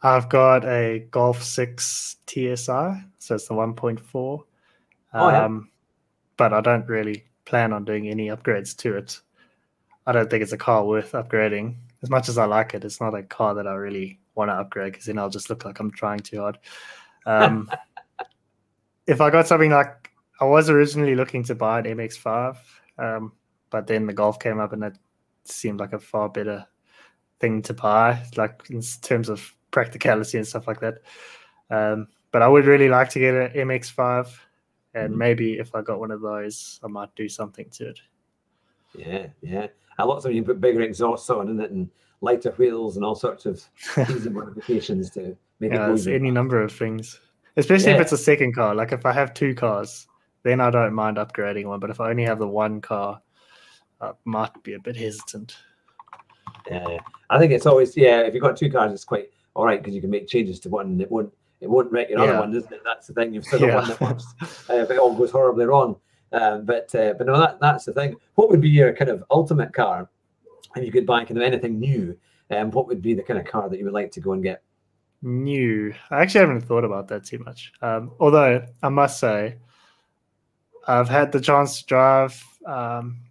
[0.02, 4.02] I've got a Golf Six TSI, so it's the 1.4.
[4.16, 4.44] Oh,
[5.14, 5.46] yeah.
[5.46, 5.70] Um,
[6.36, 9.20] but I don't really plan on doing any upgrades to it.
[10.06, 11.76] I don't think it's a car worth upgrading.
[12.02, 14.56] As much as I like it, it's not a car that I really want to
[14.56, 16.58] upgrade because then I'll just look like I'm trying too hard.
[17.26, 17.72] Um,
[19.08, 20.12] if I got something like
[20.42, 22.58] I was originally looking to buy an MX5,
[22.98, 23.32] um,
[23.70, 24.98] but then the Golf came up and it
[25.46, 26.66] seemed like a far better
[27.40, 31.00] thing to buy, like in terms of practicality and stuff like that.
[31.70, 34.32] Um, but I would really like to get an MX5,
[34.94, 35.18] and mm-hmm.
[35.18, 38.00] maybe if I got one of those, I might do something to it.
[38.96, 39.68] Yeah, yeah.
[40.00, 41.90] A lot of you put bigger exhausts on in it and
[42.22, 43.64] lighter wheels and all sorts of
[44.10, 46.08] easy modifications to make yeah, it.
[46.08, 47.20] any number of things
[47.58, 47.96] especially yeah.
[47.96, 48.76] if it's a second car.
[48.76, 50.08] Like if I have two cars,
[50.44, 51.80] then I don't mind upgrading one.
[51.80, 53.22] But if I only have the one car,
[54.04, 55.56] I might be a bit hesitant.
[56.70, 56.98] Yeah,
[57.30, 58.22] I think it's always yeah.
[58.22, 60.70] If you've got two cars, it's quite all right because you can make changes to
[60.70, 60.88] one.
[60.88, 62.32] And it won't it won't wreck your yeah.
[62.32, 62.82] other one, isn't it?
[62.84, 63.34] That's the thing.
[63.34, 63.76] You've still got yeah.
[63.76, 64.26] one that works
[64.70, 65.96] uh, if it all goes horribly wrong.
[66.32, 68.16] Um, but uh, but no, that that's the thing.
[68.36, 70.10] What would be your kind of ultimate car
[70.76, 72.18] if you could buy kind of anything new?
[72.50, 74.44] Um, what would be the kind of car that you would like to go and
[74.44, 74.62] get?
[75.24, 75.94] new.
[76.12, 77.72] I actually haven't thought about that too much.
[77.82, 79.58] Um, although I must say,
[80.88, 83.22] I've had the chance to drive um,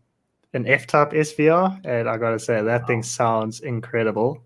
[0.55, 4.43] an F Type SVR, and I gotta say that thing sounds incredible.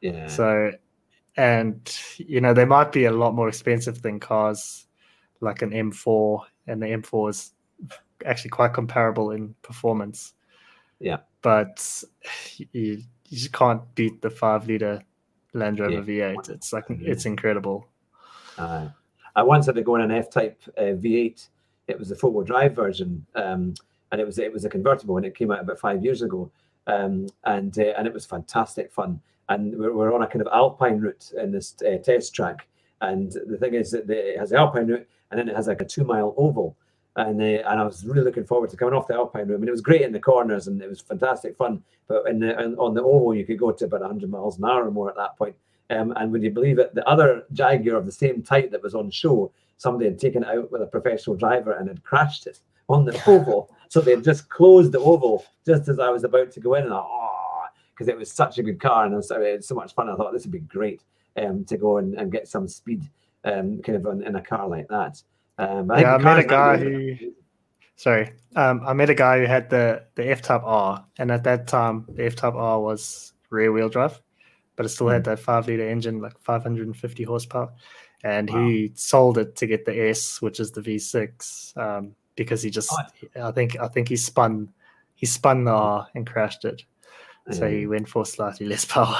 [0.00, 0.28] Yeah.
[0.28, 0.72] So,
[1.36, 4.86] and you know, they might be a lot more expensive than cars
[5.40, 7.52] like an M4, and the M4 is
[8.24, 10.34] actually quite comparable in performance.
[11.00, 11.18] Yeah.
[11.42, 12.02] But
[12.56, 15.02] you, you just can't beat the five liter
[15.54, 16.32] Land Rover yeah.
[16.32, 16.50] V8.
[16.50, 17.86] It's like it's incredible.
[18.56, 18.88] Uh,
[19.36, 21.48] I once had to go in an F-Type uh, V8.
[21.86, 23.74] It was the four-wheel drive version, um,
[24.12, 26.50] and it was it was a convertible, and it came out about five years ago,
[26.86, 29.20] um, and uh, and it was fantastic fun.
[29.50, 32.66] And we're, we're, on a kind of alpine route in this uh, test track,
[33.00, 35.80] and the thing is that it has the alpine route, and then it has like
[35.80, 36.76] a two-mile oval
[37.18, 39.62] and uh, and I was really looking forward to coming off the Alpine Room.
[39.62, 41.82] And it was great in the corners, and it was fantastic fun.
[42.06, 44.86] But in the on the oval, you could go to about 100 miles an hour
[44.86, 45.56] or more at that point.
[45.90, 46.94] Um, and would you believe it?
[46.94, 50.48] The other Jaguar of the same type that was on show, somebody had taken it
[50.48, 53.74] out with a professional driver and had crashed it on the oval.
[53.88, 56.84] So they had just closed the oval just as I was about to go in,
[56.84, 57.38] and I, oh,
[57.98, 60.08] because it was such a good car and it was, it was, so much fun.
[60.08, 61.02] I thought this would be great
[61.36, 63.02] um, to go and, and get some speed
[63.44, 65.20] um, kind of in, in a car like that.
[65.58, 67.16] Um, I yeah, I met a guy who.
[67.96, 71.42] Sorry, um, I met a guy who had the the F Type R, and at
[71.44, 74.20] that time the F Type R was rear wheel drive,
[74.76, 75.30] but it still had hmm.
[75.30, 77.72] that five liter engine, like 550 horsepower,
[78.22, 78.68] and wow.
[78.68, 82.90] he sold it to get the S, which is the V6, um, because he just.
[83.36, 84.70] I think, I think he spun,
[85.14, 86.84] he spun the R and crashed it,
[87.50, 89.18] so he went for slightly less power.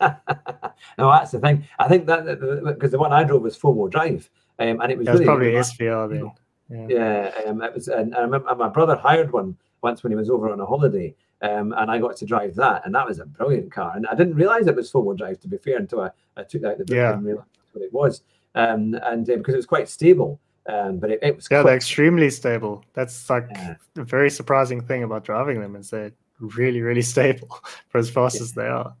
[0.00, 1.66] no, that's the thing.
[1.78, 2.24] I think that
[2.64, 5.24] because the one I drove was four wheel drive, um, and it was, yeah, really,
[5.24, 6.30] probably SVR then.
[6.68, 7.88] Yeah, yeah um, it was.
[7.88, 11.14] And I remember my brother hired one once when he was over on a holiday,
[11.42, 13.92] um, and I got to drive that, and that was a brilliant car.
[13.94, 16.64] And I didn't realize it was four-wheel drive, to be fair, until I, I took
[16.64, 17.12] out the book yeah.
[17.12, 18.22] and realized what it was.
[18.54, 21.76] Um, and uh, because it was quite stable, um, but it, it was yeah, they're
[21.76, 22.84] extremely stable.
[22.94, 23.74] That's like yeah.
[23.96, 28.36] a very surprising thing about driving them is they're really, really stable for as fast
[28.36, 28.42] yeah.
[28.42, 28.94] as they are.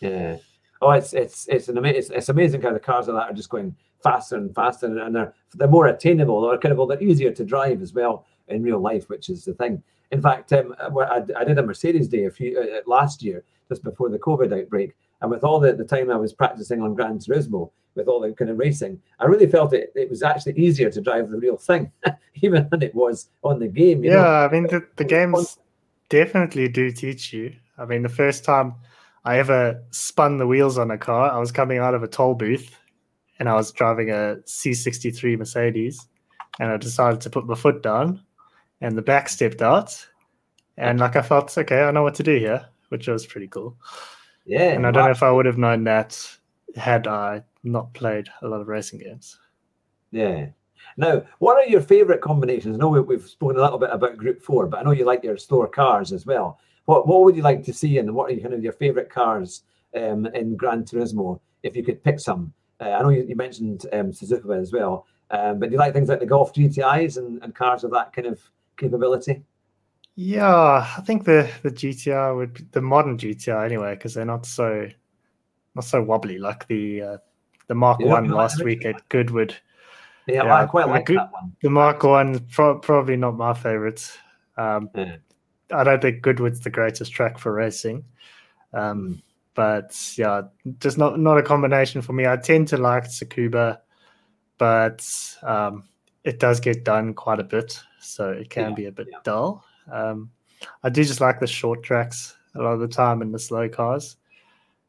[0.00, 0.36] Yeah.
[0.80, 3.34] Oh, it's it's it's an amazing it's, it's amazing how the cars of that are
[3.34, 6.40] just going faster and faster, and they're they're more attainable.
[6.40, 9.54] They're kind of they're easier to drive as well in real life, which is the
[9.54, 9.82] thing.
[10.10, 13.82] In fact, um, I, I did a Mercedes day a few uh, last year, just
[13.82, 17.18] before the COVID outbreak, and with all the, the time I was practicing on Gran
[17.18, 20.90] Turismo, with all the kind of racing, I really felt it, it was actually easier
[20.90, 21.92] to drive the real thing,
[22.42, 24.04] even than it was on the game.
[24.04, 24.22] yeah, know?
[24.22, 25.58] I mean, the, the games
[26.08, 27.54] definitely do teach you.
[27.78, 28.74] I mean, the first time
[29.24, 32.34] I ever spun the wheels on a car, I was coming out of a toll
[32.34, 32.76] booth
[33.38, 36.06] and I was driving a C63 Mercedes
[36.60, 38.22] and I decided to put my foot down
[38.80, 40.06] and the back stepped out.
[40.76, 43.76] And like I felt, okay, I know what to do here, which was pretty cool.
[44.44, 44.70] Yeah.
[44.70, 46.18] And I don't know if I would have known that
[46.76, 49.38] had I not played a lot of racing games.
[50.10, 50.46] Yeah.
[50.96, 52.76] Now, what are your favourite combinations?
[52.76, 55.24] I know we've spoken a little bit about Group Four, but I know you like
[55.24, 56.58] your slower cars as well.
[56.86, 59.62] What what would you like to see, and what are kind of your favourite cars
[59.96, 62.52] um, in Gran Turismo if you could pick some?
[62.80, 65.92] Uh, I know you, you mentioned um, Suzuka as well, um, but do you like
[65.92, 68.40] things like the Golf GTIs and, and cars of that kind of
[68.76, 69.42] capability?
[70.14, 74.88] Yeah, I think the the GTR would the modern GTR anyway because they're not so
[75.74, 77.16] not so wobbly like the uh,
[77.68, 79.54] the Mark yeah, One last week at Goodwood.
[80.26, 81.56] Yeah, yeah I quite like good, that one.
[81.62, 84.10] The Mark One pro- probably not my favorite.
[84.56, 85.16] Um, yeah.
[85.72, 88.04] I don't think Goodwood's the greatest track for racing.
[88.74, 89.14] Um, hmm.
[89.54, 90.42] but yeah,
[90.78, 92.26] just not not a combination for me.
[92.26, 93.78] I tend to like Tsukuba,
[94.58, 95.06] but
[95.42, 95.84] um,
[96.24, 99.18] it does get done quite a bit, so it can yeah, be a bit yeah.
[99.24, 99.64] dull.
[99.90, 100.30] Um,
[100.82, 103.68] I do just like the short tracks a lot of the time in the slow
[103.68, 104.16] cars.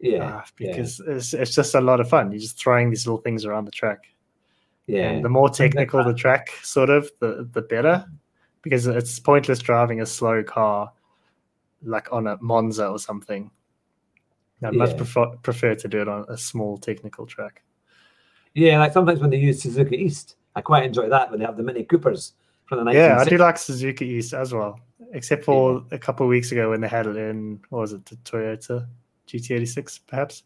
[0.04, 2.30] Yeah, uh, because It's, it's just a lot of fun.
[2.30, 4.04] You're just throwing these little things around the track.
[4.86, 8.06] Yeah, and the more technical the track, sort of, the the better
[8.63, 10.92] because it's pointless driving a slow car
[11.84, 13.50] like on a Monza or something.
[14.62, 14.78] I'd yeah.
[14.78, 17.62] much prefer, prefer to do it on a small technical track.
[18.54, 21.58] Yeah, like sometimes when they use Suzuka East, I quite enjoy that when they have
[21.58, 22.34] the Mini Coopers
[22.66, 24.80] from the Yeah, I do like Suzuka East as well,
[25.13, 25.96] except for yeah.
[25.96, 28.86] a couple of weeks ago when they had it in, what was it, the Toyota
[29.28, 30.44] GT86 perhaps?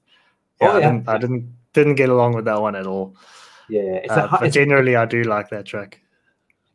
[0.61, 0.87] Yeah, oh, yeah.
[0.87, 3.15] I, didn't, I didn't didn't get along with that one at all.
[3.69, 6.01] Yeah, it's uh, a, but generally I do like that track.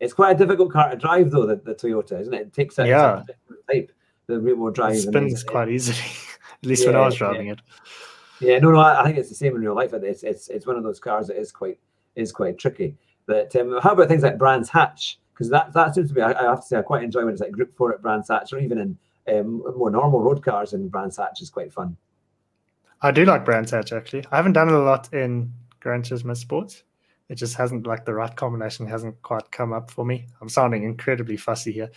[0.00, 2.40] It's quite a difficult car to drive, though, the, the Toyota, isn't it?
[2.40, 3.22] It takes a yeah.
[3.70, 3.92] type,
[4.26, 4.94] the rear wheel drive.
[4.94, 5.98] It spins quite easily,
[6.62, 7.52] at least yeah, when I was driving yeah.
[7.52, 7.60] it.
[8.40, 9.92] Yeah, no, no, I, think it's the same in real life.
[9.92, 11.78] It's it's it's one of those cars that is quite
[12.16, 12.96] is quite tricky.
[13.26, 15.20] But um, how about things like Brands Hatch?
[15.32, 17.34] Because that that seems to be, I, I, have to say, I quite enjoy when
[17.34, 20.72] it's like Group Four at Brands Hatch, or even in um, more normal road cars
[20.72, 21.96] in Brands Hatch is quite fun.
[23.00, 24.24] I do like Brands Hatch actually.
[24.30, 26.84] I haven't done it a lot in Gran Turismo Sports,
[27.32, 30.26] it just hasn't like the right combination hasn't quite come up for me.
[30.42, 31.90] I'm sounding incredibly fussy here,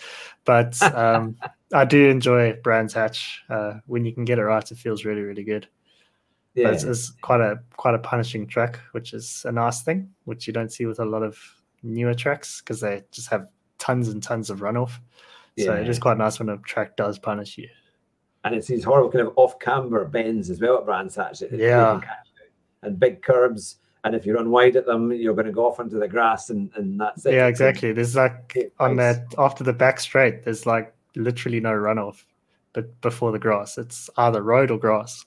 [0.46, 1.36] but um,
[1.74, 3.44] I do enjoy Brands Hatch.
[3.50, 5.68] Uh, when you can get it right, it feels really really good.
[6.54, 6.66] Yeah.
[6.66, 10.48] But it's, it's, quite a quite a punishing track, which is a nice thing, which
[10.48, 11.38] you don't see with a lot of
[11.84, 15.00] newer tracks because they just have tons and tons of runoff.
[15.56, 15.65] Yeah.
[15.65, 17.70] So it is quite nice when a track does punish you.
[18.44, 21.41] And it's these horrible kind of off camber bends as well at Brands Hatch.
[21.52, 22.00] yeah.
[22.84, 25.80] And big curbs and if you run wide at them, you're going to go off
[25.80, 27.34] into the grass, and, and that's it.
[27.34, 27.91] Yeah, exactly.
[27.91, 32.24] There's like on that after the back straight, there's like literally no runoff,
[32.74, 35.26] but before the grass, it's either road or grass.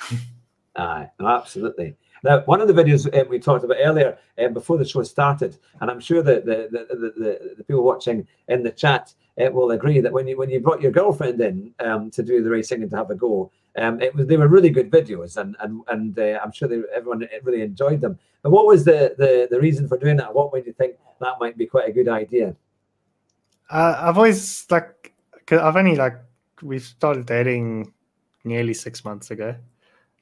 [0.76, 1.96] Aye, absolutely.
[2.24, 5.56] Now, one of the videos um, we talked about earlier um, before the show started,
[5.80, 9.70] and I'm sure that the the, the, the, people watching in the chat uh, will
[9.70, 12.82] agree that when you when you brought your girlfriend in um, to do the racing
[12.82, 15.82] and to have a go, um, it was they were really good videos, and and
[15.88, 18.18] and uh, I'm sure they, everyone really enjoyed them.
[18.42, 20.34] But what was the, the the reason for doing that?
[20.34, 22.56] What made you think that might be quite a good idea?
[23.70, 25.12] Uh, I've always like,
[25.46, 26.16] cause I've only like
[26.62, 27.92] we started dating
[28.44, 29.54] nearly six months ago,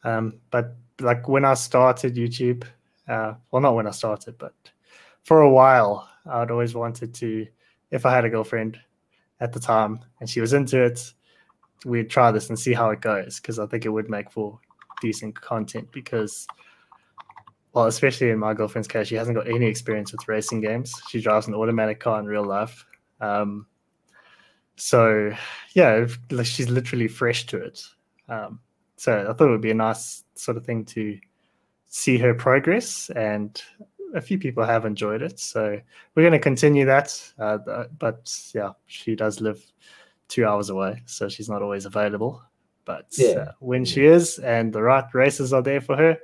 [0.02, 2.64] but like when I started YouTube,
[3.08, 4.54] uh, well, not when I started, but
[5.22, 7.46] for a while, I'd always wanted to,
[7.90, 8.78] if I had a girlfriend
[9.40, 11.12] at the time and she was into it,
[11.84, 14.58] we'd try this and see how it goes because I think it would make for
[15.00, 16.46] decent content because
[17.76, 20.94] well, especially in my girlfriend's case, she hasn't got any experience with racing games.
[21.10, 22.86] She drives an automatic car in real life.
[23.20, 23.66] Um,
[24.76, 25.30] so
[25.74, 26.06] yeah,
[26.42, 27.82] she's literally fresh to it.
[28.30, 28.60] Um,
[28.96, 31.18] so I thought it would be a nice sort of thing to
[31.86, 33.60] see her progress, and
[34.14, 35.38] a few people have enjoyed it.
[35.38, 35.80] So
[36.14, 37.32] we're going to continue that.
[37.38, 39.64] Uh, but yeah, she does live
[40.28, 42.42] two hours away, so she's not always available.
[42.84, 43.28] But yeah.
[43.28, 46.16] uh, when she is and the right races are there for her,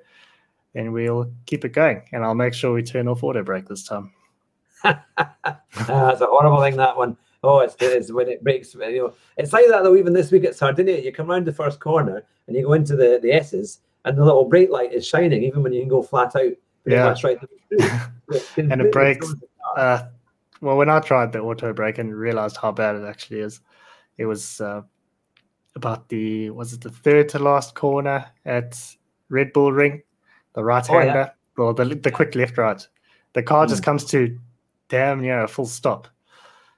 [0.74, 2.02] then we'll keep it going.
[2.12, 4.12] And I'll make sure we turn off auto brake this time.
[4.84, 7.16] That's a horrible thing, that one.
[7.44, 8.74] Oh, it's, it's when it brakes.
[8.74, 9.96] You know, it's like that though.
[9.96, 12.94] Even this week at Sardinia, you come around the first corner and you go into
[12.94, 16.02] the the S's, and the little brake light is shining, even when you can go
[16.02, 16.52] flat out.
[16.84, 17.38] Yeah, that's right
[18.56, 19.32] and it brakes.
[19.76, 20.04] Uh,
[20.60, 23.60] well, when I tried the auto brake and realized how bad it actually is,
[24.18, 24.82] it was uh,
[25.74, 28.78] about the was it the third to last corner at
[29.28, 30.02] Red Bull Ring,
[30.54, 31.64] the right hander, oh, yeah.
[31.64, 32.86] or the the quick left right.
[33.32, 33.68] The car mm.
[33.68, 34.38] just comes to
[34.88, 36.08] damn near a full stop.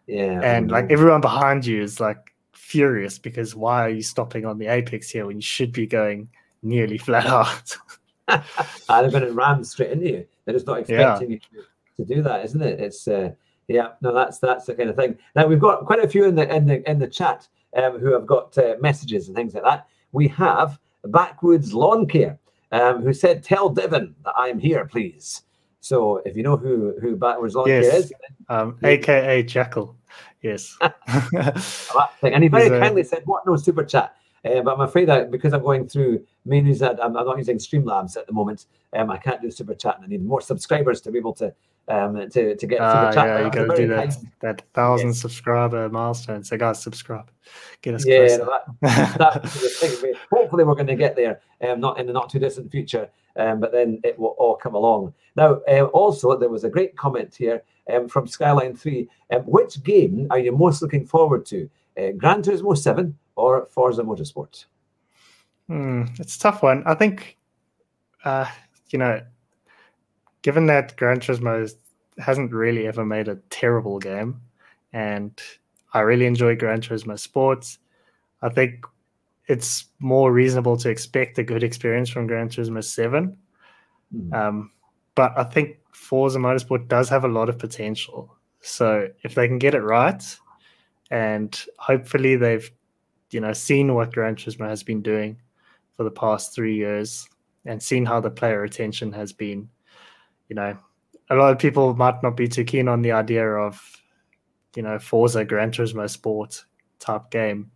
[0.06, 4.58] Yeah, and like everyone behind you is like furious because why are you stopping on
[4.58, 6.28] the apex here when you should be going
[6.62, 7.76] nearly flat out?
[8.28, 10.26] they're going to ram straight into you.
[10.44, 11.38] They're just not expecting yeah.
[11.52, 12.80] you to, to, do that, isn't it?
[12.80, 13.30] It's uh,
[13.68, 15.18] yeah, no, that's that's the kind of thing.
[15.36, 18.12] Now we've got quite a few in the in the in the chat um, who
[18.12, 19.86] have got uh, messages and things like that.
[20.12, 22.38] We have Backwoods Lawn Care
[22.72, 25.42] um, who said, "Tell Devon that I'm here, please."
[25.84, 28.06] So if you know who who Backwoods Lawn yes.
[28.06, 28.12] Is,
[28.48, 29.94] um, aka Jackal,
[30.40, 30.78] yes.
[30.80, 34.16] and he very kindly said, "What no super chat."
[34.46, 37.58] Uh, but I'm afraid that because I'm going through menus that I'm, I'm not using
[37.58, 41.02] Streamlabs at the moment, um, I can't do super chat, and I need more subscribers
[41.02, 41.54] to be able to
[41.88, 43.26] um, to, to get uh, super chat.
[43.26, 45.20] Yeah, you got to do that, that thousand yes.
[45.20, 46.42] subscriber milestone.
[46.44, 47.30] So, guys, subscribe.
[47.82, 48.80] Get us yeah, that,
[49.18, 53.08] that Hopefully, we're going to get there, um, not in the not too distant future,
[53.36, 55.12] um, but then it will all come along.
[55.36, 59.08] Now, uh, also, there was a great comment here um, from Skyline 3.
[59.32, 61.68] Um, which game are you most looking forward to?
[61.98, 64.64] Uh, Gran Turismo 7 or Forza Motorsport?
[65.68, 66.82] Hmm, it's a tough one.
[66.86, 67.36] I think,
[68.24, 68.46] uh,
[68.90, 69.20] you know,
[70.44, 71.68] given that Gran Turismo
[72.18, 74.40] hasn't really ever made a terrible game,
[74.92, 75.32] and
[75.94, 77.78] I really enjoy Gran Turismo Sports,
[78.42, 78.84] I think
[79.48, 83.36] it's more reasonable to expect a good experience from Gran Turismo 7.
[84.14, 84.34] Mm.
[84.34, 84.70] Um,
[85.14, 88.36] but I think Forza Motorsport does have a lot of potential.
[88.60, 90.22] So if they can get it right,
[91.10, 92.70] and hopefully they've,
[93.30, 95.40] you know, seen what Gran Turismo has been doing
[95.96, 97.26] for the past three years
[97.64, 99.70] and seen how the player retention has been
[100.48, 100.76] you know,
[101.30, 103.80] a lot of people might not be too keen on the idea of,
[104.76, 106.64] you know, Forza Gran Turismo Sport
[106.98, 107.70] type game.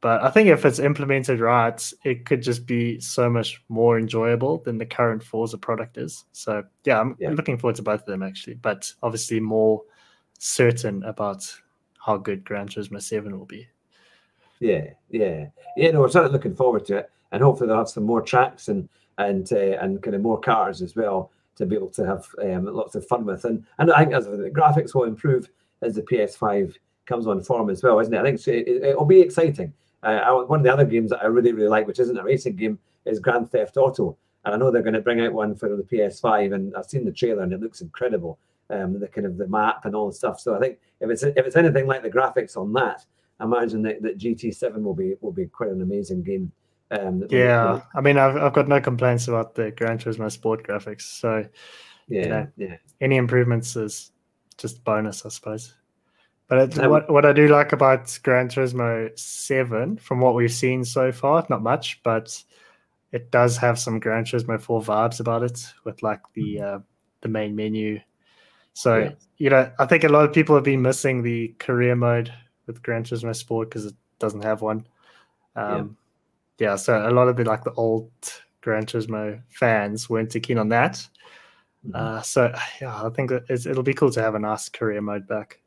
[0.00, 4.58] But I think if it's implemented right, it could just be so much more enjoyable
[4.58, 6.24] than the current Forza product is.
[6.32, 7.30] So yeah, I'm yeah.
[7.30, 9.82] looking forward to both of them actually, but obviously more
[10.38, 11.46] certain about
[12.04, 13.68] how good Gran Turismo 7 will be.
[14.58, 15.46] Yeah, yeah.
[15.76, 17.10] Yeah, no, we're certainly looking forward to it.
[17.30, 20.82] And hopefully they'll have some more tracks and and uh, and kind of more cars
[20.82, 23.44] as well to be able to have um, lots of fun with.
[23.44, 25.50] And, and I think as the graphics will improve
[25.82, 28.18] as the PS5 comes on form as well, isn't it?
[28.18, 29.72] I think it, will be exciting.
[30.02, 32.56] Uh, one of the other games that I really, really like, which isn't a racing
[32.56, 34.16] game, is Grand Theft Auto.
[34.44, 37.04] And I know they're going to bring out one for the PS5, and I've seen
[37.04, 38.38] the trailer and it looks incredible.
[38.70, 40.40] Um, the kind of the map and all the stuff.
[40.40, 43.04] So I think if it's if it's anything like the graphics on that,
[43.38, 46.50] I imagine that, that GT7 will be will be quite an amazing game
[46.92, 51.02] um, yeah, I mean, I've, I've got no complaints about the Gran Turismo Sport graphics.
[51.02, 51.46] So,
[52.08, 52.76] yeah, you know, yeah.
[53.00, 54.12] Any improvements is
[54.58, 55.74] just bonus, I suppose.
[56.48, 60.52] But it, um, what what I do like about Gran Turismo Seven, from what we've
[60.52, 62.42] seen so far, not much, but
[63.10, 66.76] it does have some Gran Turismo Four vibes about it, with like the mm-hmm.
[66.76, 66.80] uh,
[67.22, 68.00] the main menu.
[68.74, 69.10] So yeah.
[69.38, 72.32] you know, I think a lot of people have been missing the career mode
[72.66, 74.86] with Gran Turismo Sport because it doesn't have one.
[75.56, 75.84] Um, yeah,
[76.76, 78.10] so a lot of the like the old
[78.60, 80.94] Gran Turismo fans weren't too keen on that.
[81.86, 81.96] Mm-hmm.
[81.96, 85.60] Uh, so yeah, I think it'll be cool to have a nice career mode back.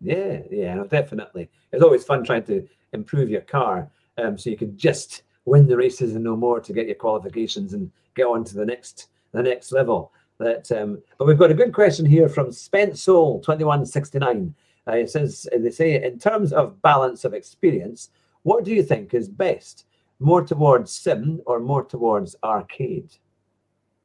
[0.00, 1.48] Yeah, yeah, definitely.
[1.72, 5.76] It's always fun trying to improve your car, um, so you can just win the
[5.76, 9.42] races and no more to get your qualifications and get on to the next the
[9.42, 10.12] next level.
[10.38, 14.54] That, um, but we've got a good question here from Soul twenty one sixty nine.
[14.86, 18.10] Uh, it says they say in terms of balance of experience,
[18.42, 19.86] what do you think is best?
[20.20, 23.10] More towards sim or more towards arcade?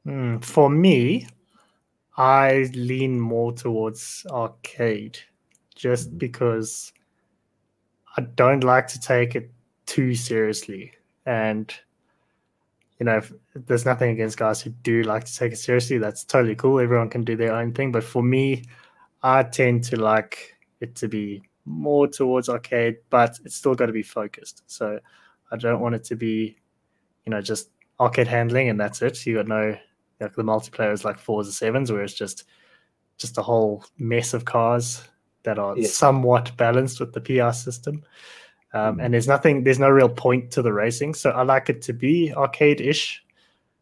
[0.06, 1.28] Mm, for me,
[2.17, 5.17] I lean more towards arcade
[5.76, 6.17] just mm-hmm.
[6.17, 6.93] because
[8.17, 9.52] I don't like to take it
[9.86, 10.91] too seriously.
[11.26, 11.73] And,
[12.99, 13.21] you know,
[13.56, 15.97] there's nothing against guys who do like to take it seriously.
[15.97, 16.80] That's totally cool.
[16.80, 17.91] Everyone can do their own thing.
[17.91, 18.63] But for me,
[19.23, 23.93] I tend to like it to be more towards arcade, but it's still got to
[23.93, 24.64] be focused.
[24.68, 24.99] So
[25.54, 26.58] I don't want it to be,
[27.26, 29.26] you know, just arcade handling and that's it.
[29.26, 29.78] You got no
[30.20, 32.45] like the multiplayer is like fours or sevens, where it's just
[33.18, 35.08] just a whole mess of cars
[35.43, 38.04] that are somewhat balanced with the PR system.
[38.74, 41.14] Um, mm And there's nothing, there's no real point to the racing.
[41.14, 43.24] So I like it to be arcade-ish,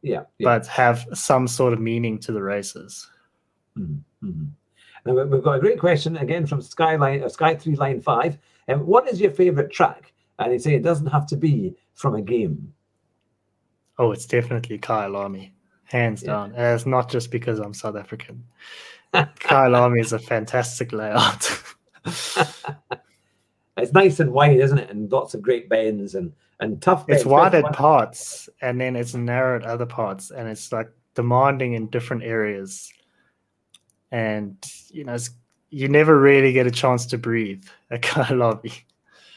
[0.02, 0.44] yeah, yeah.
[0.44, 3.10] but have some sort of meaning to the races.
[3.78, 4.28] Mm-hmm.
[4.28, 4.46] mm-hmm.
[5.04, 8.38] Now we've got a great question again from Skyline, uh, Sky Three Line Five.
[8.68, 10.11] And um, what is your favorite track?
[10.42, 12.74] And they say it doesn't have to be from a game.
[13.98, 15.52] Oh, it's definitely Kyalami,
[15.84, 16.32] hands yeah.
[16.32, 16.54] down.
[16.56, 18.44] And it's not just because I'm South African.
[19.14, 21.64] Kyalami is a fantastic layout.
[22.06, 24.90] it's nice and wide, isn't it?
[24.90, 27.06] And lots of great bends and and tough.
[27.08, 31.74] It's wide at parts, and then it's narrow at other parts, and it's like demanding
[31.74, 32.92] in different areas.
[34.12, 34.56] And
[34.90, 35.18] you know,
[35.70, 38.82] you never really get a chance to breathe at Kyalami.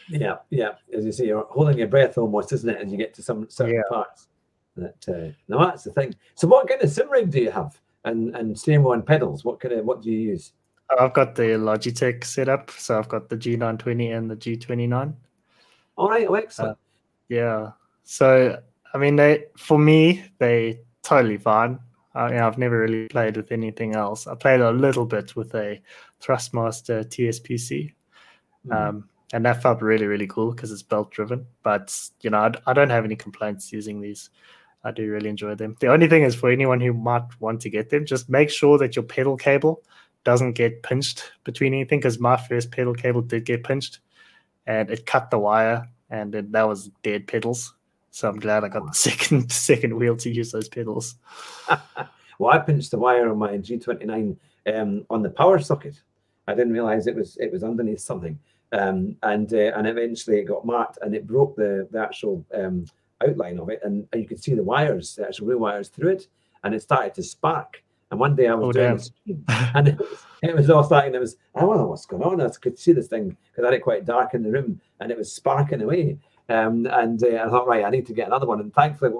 [0.09, 0.73] Yeah, yeah.
[0.97, 2.81] As you say, you're holding your breath almost, isn't it?
[2.81, 3.83] As you get to some certain yeah.
[3.89, 4.29] parts.
[4.77, 6.15] That uh, no, that's the thing.
[6.35, 7.81] So, what kind of sim rig do you have?
[8.05, 9.45] And and same on pedals.
[9.45, 10.53] What kind of what do you use?
[10.99, 15.15] I've got the Logitech setup, so I've got the G920 and the G29.
[15.97, 16.73] All right, oh, excellent.
[16.73, 16.75] Uh,
[17.29, 17.71] yeah.
[18.03, 18.59] So
[18.93, 21.79] I mean, they for me they totally fine.
[22.17, 24.29] You know, I've never really played with anything else.
[24.29, 25.83] I played a little bit with a
[26.23, 27.93] Thrustmaster TSPC,
[28.69, 28.73] mm.
[28.73, 31.45] um, and that felt really really cool because it's belt driven.
[31.65, 34.31] But you know, I, I don't have any complaints using these.
[34.85, 35.77] I do really enjoy them.
[35.81, 38.79] The only thing is for anyone who might want to get them, just make sure
[38.79, 39.83] that your pedal cable
[40.23, 43.99] doesn't get pinched between anything because my first pedal cable did get pinched
[44.67, 47.75] and it cut the wire and then that was dead pedals.
[48.13, 51.17] So I'm glad I got the second second wheel to use those pedals.
[52.39, 54.37] well, I pinched the wire on my G29
[54.73, 56.01] um, on the power socket.
[56.47, 58.39] I didn't realize it was it was underneath something,
[58.75, 62.87] um, and uh, and eventually it got marked and it broke the the actual um,
[63.23, 66.11] outline of it, and, and you could see the wires, the actual real wires through
[66.11, 66.27] it,
[66.65, 67.83] and it started to spark.
[68.11, 71.15] And one day I was oh, doing stream, and it was, it was all starting.
[71.15, 72.41] It was I don't know what's going on.
[72.41, 75.11] I could see this thing because I had it quite dark in the room, and
[75.11, 76.19] it was sparking away.
[76.49, 78.61] Um, and uh, I thought, right, I need to get another one.
[78.61, 79.13] And thankfully,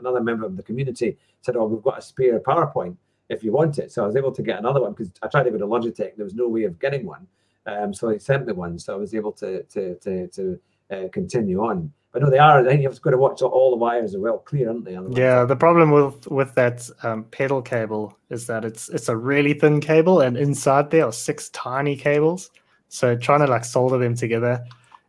[0.00, 2.96] another member of the community said, "Oh, we've got a spare PowerPoint
[3.28, 5.44] if you want it." So I was able to get another one because I tried
[5.44, 6.16] to go to Logitech.
[6.16, 7.26] There was no way of getting one,
[7.66, 8.78] um, so he sent me one.
[8.78, 10.60] So I was able to to to, to
[10.90, 11.92] uh, continue on.
[12.12, 12.60] But no, they are.
[12.60, 14.96] I think you've got to watch all the wires are well clear, aren't they?
[14.96, 19.16] Otherwise, yeah, the problem with with that um, pedal cable is that it's it's a
[19.16, 22.50] really thin cable, and inside there are six tiny cables.
[22.88, 24.64] So trying to like solder them together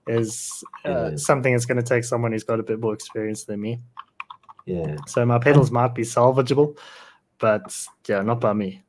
[0.08, 3.62] is uh, something that's going to take someone who's got a bit more experience than
[3.62, 3.80] me.
[4.66, 4.98] Yeah.
[5.06, 6.78] So my pedals might be salvageable,
[7.40, 7.74] but
[8.08, 8.82] yeah, not by me.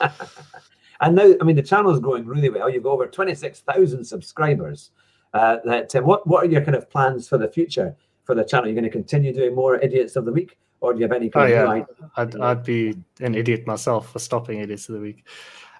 [1.00, 2.68] and now, I mean, the channel is growing really well.
[2.68, 4.90] You've got over twenty six thousand subscribers.
[5.32, 8.44] Uh, that uh, what what are your kind of plans for the future for the
[8.44, 8.66] channel?
[8.66, 11.12] You're you going to continue doing more idiots of the week, or do you have
[11.12, 11.84] any kind oh, yeah.
[12.16, 15.26] I'd, I'd be an idiot myself for stopping idiots of the week.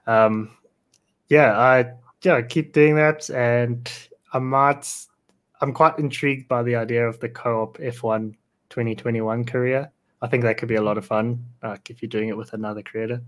[0.06, 0.56] Um,
[1.28, 1.92] yeah, I
[2.22, 3.90] yeah keep doing that, and
[4.32, 4.88] I might.
[5.62, 8.34] I'm quite intrigued by the idea of the co-op F1
[8.70, 9.90] 2021 career.
[10.22, 12.54] I think that could be a lot of fun, like if you're doing it with
[12.54, 13.20] another creator.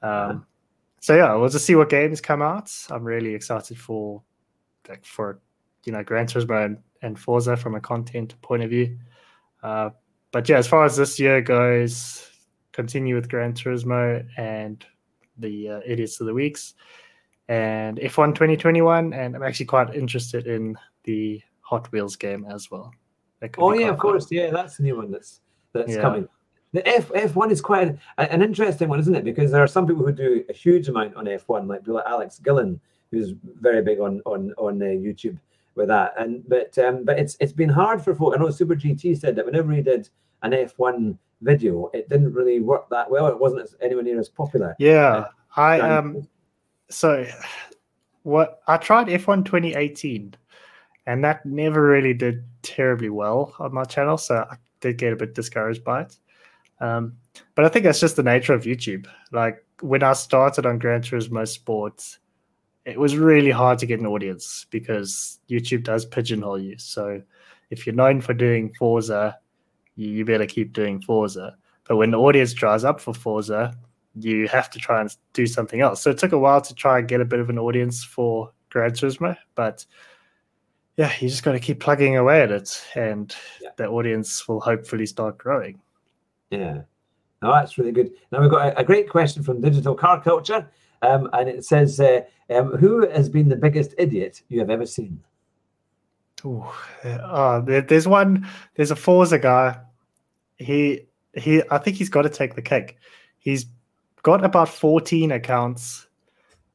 [0.00, 0.46] Um,
[1.00, 2.72] so yeah, we'll just see what games come out.
[2.90, 4.22] I'm really excited for
[4.88, 5.40] like for
[5.84, 8.98] you know Gran Turismo and, and Forza from a content point of view.
[9.62, 9.90] Uh,
[10.32, 12.30] but yeah, as far as this year goes,
[12.72, 14.84] continue with Gran Turismo and
[15.38, 16.74] the uh, idiots of the weeks
[17.48, 22.92] and F1 2021, and I'm actually quite interested in the Hot Wheels game as well.
[23.56, 23.98] Oh yeah, of fun.
[23.98, 25.40] course, yeah, that's a new one that's
[25.72, 26.00] that's yeah.
[26.02, 26.28] coming.
[26.72, 29.24] The F F1 is quite an, an interesting one, isn't it?
[29.24, 32.80] Because there are some people who do a huge amount on F1, like Alex Gillen,
[33.10, 35.38] who's very big on on on uh, YouTube
[35.74, 36.14] with that.
[36.18, 38.34] And but um, but it's it's been hard for folk.
[38.34, 40.08] I know Super GT said that whenever he did
[40.42, 43.28] an F1 video, it didn't really work that well.
[43.28, 44.76] It wasn't as, anywhere near as popular.
[44.78, 46.28] Yeah, uh, I um
[46.90, 47.26] so
[48.24, 50.34] what I tried F1 2018
[51.08, 54.18] and that never really did terribly well on my channel.
[54.18, 56.16] So I did get a bit discouraged by it.
[56.80, 57.14] Um,
[57.54, 59.06] but I think that's just the nature of YouTube.
[59.32, 62.18] Like when I started on Gran Turismo Sports,
[62.84, 66.78] it was really hard to get an audience because YouTube does pigeonhole you.
[66.78, 67.22] So
[67.70, 69.38] if you're known for doing Forza,
[69.96, 71.56] you better keep doing Forza.
[71.86, 73.74] But when the audience dries up for Forza,
[74.14, 76.00] you have to try and do something else.
[76.02, 78.52] So it took a while to try and get a bit of an audience for
[78.70, 79.84] Gran Turismo, but
[80.96, 83.70] yeah, you just got to keep plugging away at it, and yeah.
[83.76, 85.80] the audience will hopefully start growing.
[86.50, 86.82] Yeah,
[87.42, 88.12] no, that's really good.
[88.32, 90.68] Now we've got a, a great question from Digital Car Culture,
[91.02, 92.20] um, and it says, uh,
[92.50, 95.20] um, "Who has been the biggest idiot you have ever seen?"
[96.44, 96.64] Ooh,
[97.04, 98.46] uh, there's one.
[98.74, 99.78] There's a Forza guy.
[100.56, 101.62] He he.
[101.70, 102.96] I think he's got to take the cake.
[103.38, 103.66] He's
[104.22, 106.06] got about 14 accounts.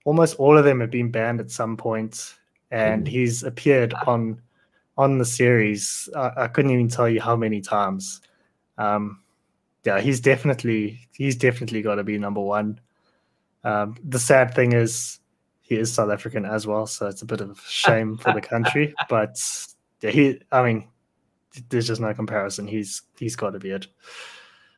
[0.06, 2.36] Almost all of them have been banned at some point,
[2.72, 3.08] and mm.
[3.08, 4.42] he's appeared on
[4.98, 6.10] on the series.
[6.16, 8.22] I, I couldn't even tell you how many times.
[8.78, 9.23] Um,
[9.84, 12.80] yeah, he's definitely he's definitely got to be number one.
[13.64, 15.20] Um, the sad thing is
[15.62, 18.42] he is South African as well, so it's a bit of a shame for the
[18.42, 18.94] country.
[19.10, 19.40] But
[20.02, 20.88] yeah, he, I mean,
[21.70, 22.68] there's just no comparison.
[22.68, 23.88] He's he's got to be it.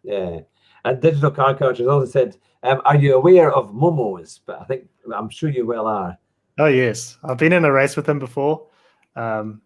[0.03, 0.39] Yeah,
[0.83, 4.65] and Digital Car Culture has also said, um, "Are you aware of Momos?" But I
[4.65, 6.17] think I'm sure you well are.
[6.57, 8.67] Oh yes, I've been in a race with him before.
[9.15, 9.61] Um,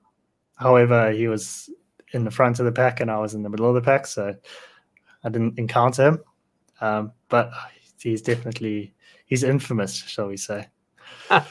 [0.57, 1.69] however, he was
[2.13, 4.07] in the front of the pack and I was in the middle of the pack,
[4.07, 4.35] so
[5.23, 6.19] I didn't encounter him.
[6.81, 7.51] Um, but
[8.01, 8.93] he's definitely
[9.25, 10.67] he's infamous, shall we say?
[11.29, 11.41] yeah,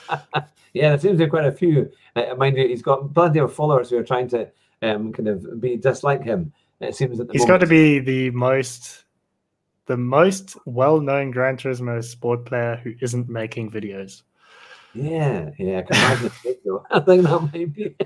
[0.72, 1.90] there seems to be quite a few.
[2.16, 4.50] Uh, mind you, he's got plenty of followers who are trying to
[4.82, 6.52] um, kind of be dislike him.
[6.80, 7.60] It seems that he's moment.
[7.60, 9.04] got to be the most
[9.86, 14.22] the most well-known Gran Turismo sport player who isn't making videos.
[14.94, 16.32] Yeah, yeah, I can imagine
[16.90, 17.96] I think that might be.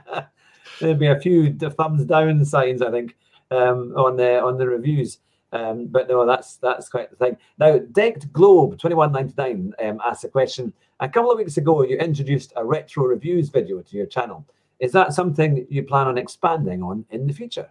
[0.80, 3.16] There'd be a few thumbs down signs, I think,
[3.54, 5.18] um, on the on the reviews.
[5.52, 7.36] Um, but no, that's that's quite the thing.
[7.58, 10.72] Now, Decked Globe twenty one ninety nine um, asked a question.
[11.00, 14.44] A couple of weeks ago, you introduced a retro reviews video to your channel.
[14.80, 17.70] Is that something you plan on expanding on in the future?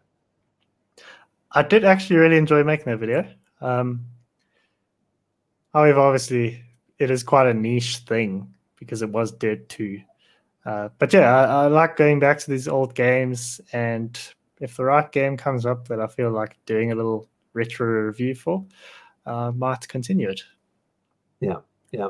[1.52, 3.28] I did actually really enjoy making that video.
[3.62, 4.06] Um,
[5.74, 6.64] however, obviously,
[7.00, 10.02] it is quite a niche thing because it was Dirt 2.
[10.66, 14.18] Uh, but yeah, I, I, like going back to these old games, and
[14.64, 18.34] if the right game comes up that I feel like doing a little retro review
[18.34, 18.66] for,
[19.26, 20.42] uh, might continue it.
[21.42, 21.58] Yeah,
[21.92, 22.10] yeah.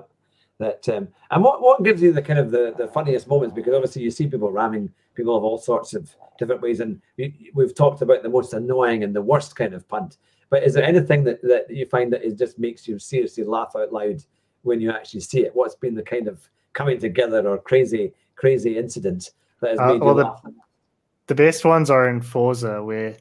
[0.60, 3.56] That um, and what what gives you the kind of the the funniest moments?
[3.56, 7.52] Because obviously you see people ramming people of all sorts of different ways, and we,
[7.56, 10.18] we've talked about the most annoying and the worst kind of punt.
[10.52, 13.74] But is there anything that that you find that it just makes you seriously laugh
[13.76, 14.24] out loud
[14.62, 15.56] when you actually see it?
[15.56, 20.02] What's been the kind of coming together or crazy crazy incident that has uh, made
[20.02, 20.44] uh, well, you laugh?
[20.44, 20.52] The,
[21.28, 23.18] the best ones are in Forza, where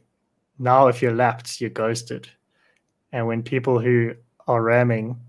[0.59, 2.29] now if you're lapped, you're ghosted,
[3.13, 4.15] and when people who
[4.47, 5.21] are ramming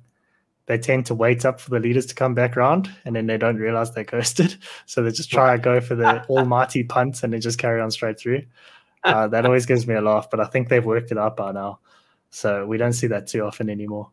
[0.65, 3.37] they tend to wait up for the leaders to come back around and then they
[3.37, 4.55] don't realize they're ghosted.
[4.85, 7.91] So they just try to go for the almighty punt and they just carry on
[7.91, 8.43] straight through.
[9.03, 11.51] Uh, that always gives me a laugh, but I think they've worked it out by
[11.51, 11.79] now.
[12.29, 14.09] So we don't see that too often anymore.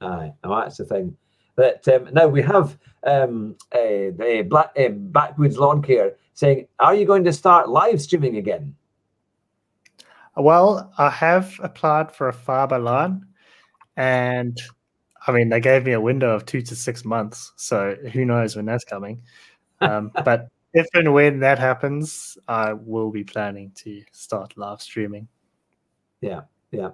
[0.00, 1.16] Aye, oh, that's the thing.
[1.56, 6.94] But um, now we have um, a, a Black, um, Backwoods Lawn Care saying, Are
[6.94, 8.74] you going to start live streaming again?
[10.36, 13.26] Well, I have applied for a fiber line,
[13.96, 14.58] and
[15.26, 18.56] I mean, they gave me a window of two to six months, so who knows
[18.56, 19.22] when that's coming.
[19.80, 25.28] Um, but if and when that happens, I will be planning to start live streaming.
[26.22, 26.90] Yeah, yeah.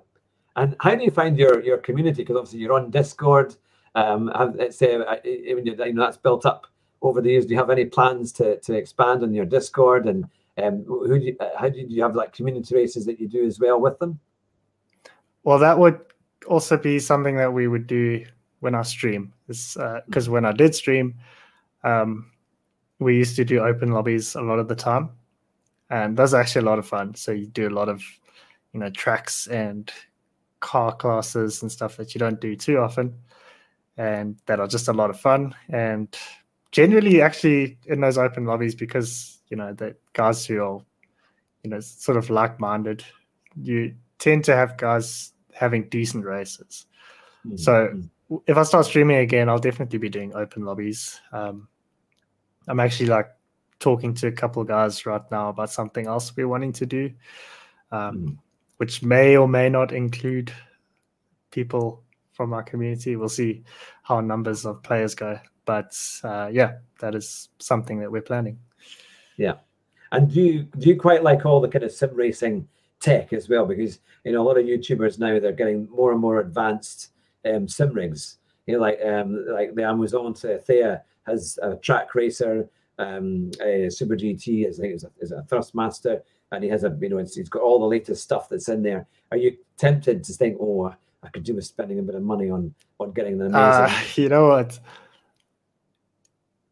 [0.57, 2.23] And how do you find your your community?
[2.23, 3.55] Because obviously you're on Discord.
[3.95, 4.93] Um, let's say
[5.25, 6.67] you know that's built up
[7.03, 7.47] over the years.
[7.47, 10.07] Do you have any plans to to expand on your Discord?
[10.07, 10.25] And
[10.63, 13.29] um, who do you, how do you, do you have like community races that you
[13.29, 14.19] do as well with them?
[15.45, 16.01] Well, that would
[16.47, 18.25] also be something that we would do
[18.61, 19.33] when I stream.
[19.47, 19.77] Because
[20.29, 21.15] uh, when I did stream,
[21.85, 22.31] um,
[22.99, 25.11] we used to do open lobbies a lot of the time,
[25.91, 27.15] and those are actually a lot of fun.
[27.15, 28.03] So you do a lot of,
[28.73, 29.91] you know, tracks and
[30.61, 33.15] car classes and stuff that you don't do too often,
[33.97, 35.55] and that are just a lot of fun.
[35.69, 36.15] And
[36.73, 40.81] generally, actually, in those open lobbies, because you know the guys who are,
[41.63, 43.05] you know, sort of like-minded,
[43.61, 46.87] you tend to have guys having decent races.
[47.47, 47.57] Mm-hmm.
[47.57, 48.03] So
[48.47, 51.21] if I start streaming again, I'll definitely be doing open lobbies.
[51.33, 51.69] Um,
[52.67, 53.29] I'm actually like
[53.79, 57.11] talking to a couple of guys right now about something else we're wanting to do,
[57.91, 58.39] um, mm.
[58.77, 60.53] which may or may not include
[61.51, 62.03] people
[62.33, 63.17] from our community.
[63.17, 63.65] We'll see
[64.03, 65.39] how numbers of players go.
[65.69, 65.95] But
[66.25, 68.59] uh, yeah, that is something that we're planning.
[69.37, 69.57] Yeah.
[70.13, 72.67] And do you do you quite like all the kind of sim racing
[73.01, 73.67] tech as well?
[73.67, 77.11] Because you know a lot of YouTubers now they're getting more and more advanced
[77.45, 78.39] um, sim rigs.
[78.67, 82.67] You know, like um, like the Amazon Thea has a track racer,
[82.99, 86.97] um, a Super GT, I think is a, is a Thrustmaster, and he has a
[86.99, 89.07] you know he's got all the latest stuff that's in there.
[89.33, 92.49] Are you tempted to think, oh, I could do with spending a bit of money
[92.49, 93.61] on on getting the amazing?
[93.61, 94.81] Uh, you know what?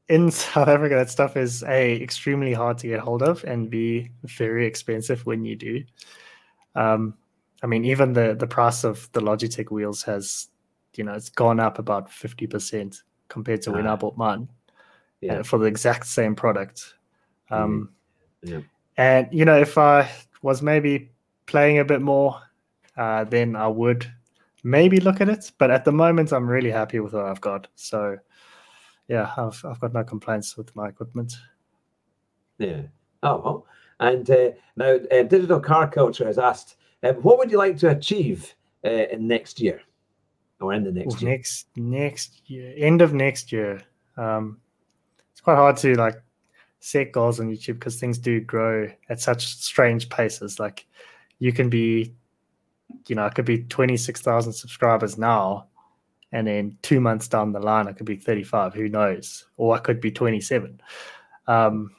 [0.09, 4.11] In South Africa, that stuff is a extremely hard to get hold of and b
[4.25, 5.85] very expensive when you do.
[6.75, 7.15] Um,
[7.63, 10.49] I mean, even the the price of the Logitech wheels has,
[10.97, 13.97] you know, it's gone up about fifty percent compared to when I ah.
[13.97, 14.49] bought mine.
[15.21, 15.39] Yeah.
[15.39, 16.95] Uh, for the exact same product.
[17.51, 17.91] Um,
[18.45, 18.55] mm-hmm.
[18.55, 18.61] yeah.
[18.99, 20.11] And you know, if I
[20.43, 21.11] was maybe
[21.47, 22.41] playing a bit more,
[22.97, 24.07] uh, then I would
[24.63, 25.53] maybe look at it.
[25.59, 27.69] But at the moment, I'm really happy with what I've got.
[27.77, 28.19] So
[29.09, 31.35] yeah, I've I've got no complaints with my equipment.
[32.59, 32.83] Yeah.
[33.23, 33.67] Oh well.
[33.99, 37.89] And uh, now, uh, Digital Car Culture has asked, um, what would you like to
[37.89, 38.55] achieve
[38.85, 39.81] uh, in next year,
[40.61, 41.31] or in the next year?
[41.31, 43.81] Next next year, end of next year.
[44.17, 44.59] Um,
[45.33, 46.21] it's quite hard to like
[46.81, 50.61] set goals on YouTube because things do grow at such strange paces.
[50.61, 50.87] Like
[51.39, 52.15] you can be
[53.07, 55.67] you know, I could be 26,000 subscribers now,
[56.33, 58.75] and then two months down the line, I could be 35.
[58.75, 59.47] Who knows?
[59.57, 60.81] Or I could be 27.
[61.47, 61.91] Um,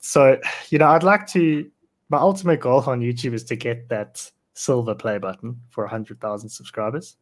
[0.00, 0.38] so,
[0.70, 1.70] you know, I'd like to.
[2.10, 7.16] My ultimate goal on YouTube is to get that silver play button for 100,000 subscribers.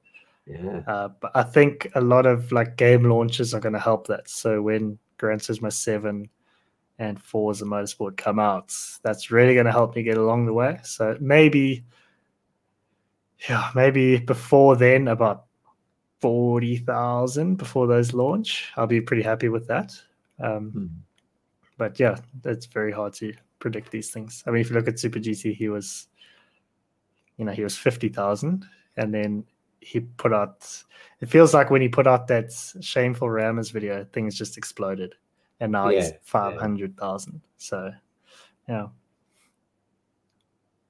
[0.47, 0.83] Yeah.
[0.87, 4.29] Uh, but I think a lot of like game launches are going to help that.
[4.29, 6.29] So when Gran Turismo 7
[6.99, 8.73] and Forza Motorsport come out,
[9.03, 10.79] that's really going to help me get along the way.
[10.85, 11.85] So maybe,
[13.49, 15.46] yeah, maybe before then, about
[16.27, 19.95] 40,000 before those launch, I'll be pretty happy with that.
[20.41, 20.87] Um, Hmm.
[21.79, 24.43] But yeah, it's very hard to predict these things.
[24.47, 26.09] I mean, if you look at Super GT, he was,
[27.37, 28.67] you know, he was 50,000
[28.97, 29.45] and then
[29.81, 30.67] he put out
[31.21, 32.51] it feels like when he put out that
[32.81, 35.15] shameful Rammers video, things just exploded.
[35.61, 36.17] And now Yeah, he's yeah.
[36.23, 37.41] five hundred thousand.
[37.59, 37.93] So
[38.69, 38.87] yeah.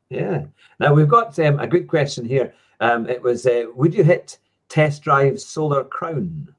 [0.08, 0.46] Yeah.
[0.80, 2.54] Now we've got um, a good question here.
[2.80, 4.38] Um, it was, uh, would you hit
[4.68, 6.54] test drive Solar Crown?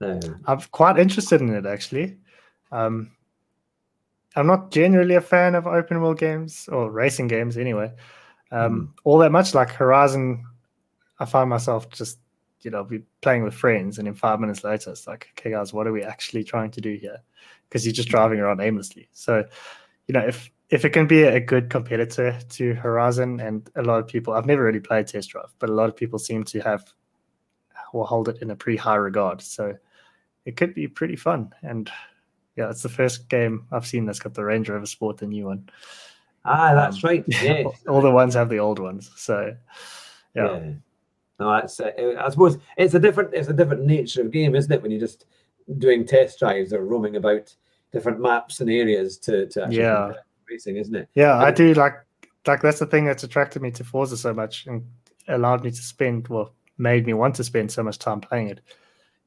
[0.00, 0.20] No.
[0.46, 2.16] I'm quite interested in it actually.
[2.72, 3.10] Um
[4.36, 7.92] I'm not generally a fan of open world games or racing games anyway.
[8.50, 10.44] Um all that much like Horizon,
[11.18, 12.18] I find myself just
[12.62, 15.72] you know, be playing with friends, and then five minutes later, it's like, okay, guys,
[15.72, 17.18] what are we actually trying to do here?
[17.68, 19.08] Because you're just driving around aimlessly.
[19.12, 19.44] So,
[20.06, 24.00] you know, if if it can be a good competitor to Horizon, and a lot
[24.00, 26.60] of people, I've never really played Test Drive, but a lot of people seem to
[26.60, 26.84] have
[27.92, 29.40] will hold it in a pretty high regard.
[29.42, 29.76] So,
[30.44, 31.52] it could be pretty fun.
[31.62, 31.90] And
[32.56, 35.46] yeah, it's the first game I've seen that's got the Range Rover Sport, the new
[35.46, 35.68] one.
[36.44, 37.24] Ah, that's Um, right.
[37.28, 37.66] Yes.
[37.88, 39.10] All the ones have the old ones.
[39.16, 39.54] So,
[40.34, 40.44] yeah.
[40.60, 40.72] yeah.
[41.40, 41.78] No, that's.
[41.78, 43.32] Uh, I suppose it's a different.
[43.34, 44.82] It's a different nature of game, isn't it?
[44.82, 45.26] When you're just
[45.78, 47.54] doing test drives or roaming about
[47.92, 50.12] different maps and areas to to actually Yeah.
[50.50, 51.08] racing, isn't it?
[51.14, 51.94] Yeah, I do like
[52.46, 54.84] like that's the thing that's attracted me to Forza so much and
[55.28, 58.60] allowed me to spend well made me want to spend so much time playing it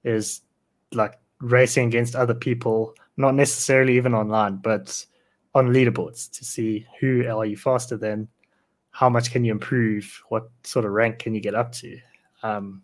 [0.03, 0.41] is
[0.93, 5.05] like racing against other people, not necessarily even online, but
[5.53, 8.27] on leaderboards to see who are you faster than,
[8.91, 11.99] how much can you improve, what sort of rank can you get up to.
[12.43, 12.81] Um,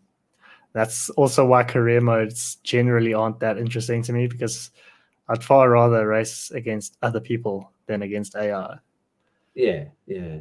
[0.74, 4.72] that's also why career modes generally aren't that interesting to me because
[5.30, 8.78] I'd far rather race against other people than against AI.
[9.56, 10.40] Yeah, yeah.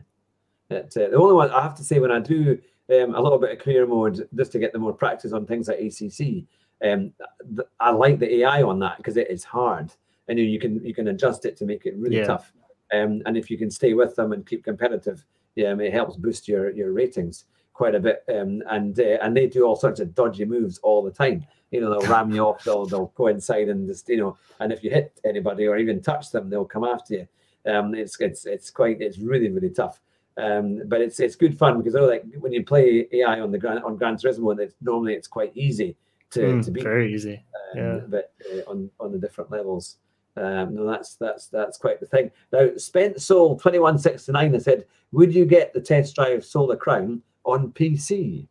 [0.71, 2.61] Uh, the only one I have to say when I do
[2.91, 5.69] um, a little bit of career mode just to get the more practice on things
[5.69, 6.45] like ACC,
[6.85, 7.13] um,
[7.57, 9.93] th- I like the AI on that because it is hard,
[10.29, 12.27] and you, you can you can adjust it to make it really Yeah.
[12.27, 12.53] tough.
[12.93, 15.25] Um, and if you can stay with them and keep competitive,
[15.57, 18.23] yeah, it helps boost your your ratings quite a bit.
[18.29, 21.47] Um, and uh, and they do all sorts of dodgy moves all the time.
[21.73, 24.73] You know, they'll ram you off, they'll they'll go inside and just you know, and
[24.73, 27.29] if you hit anybody or even touch them, they'll come after you.
[27.67, 30.01] Um, it's it's it's quite it's really really tough.
[30.39, 33.59] Um, but it's it's good fun because they're like when you play AI on the
[33.59, 35.97] Gran on Gran Turismo, it's normally it's quite easy
[36.31, 36.83] to, Mm, to beat.
[36.83, 37.43] very easy.
[37.73, 38.01] um, yeah.
[38.07, 39.97] But uh, on on the different levels,
[40.37, 42.31] um, no, that's that's that's quite the thing.
[42.53, 46.45] Now, Spent Soul twenty one sixty nine has said, would you get the test drive
[46.45, 48.47] Solar Crown on PC?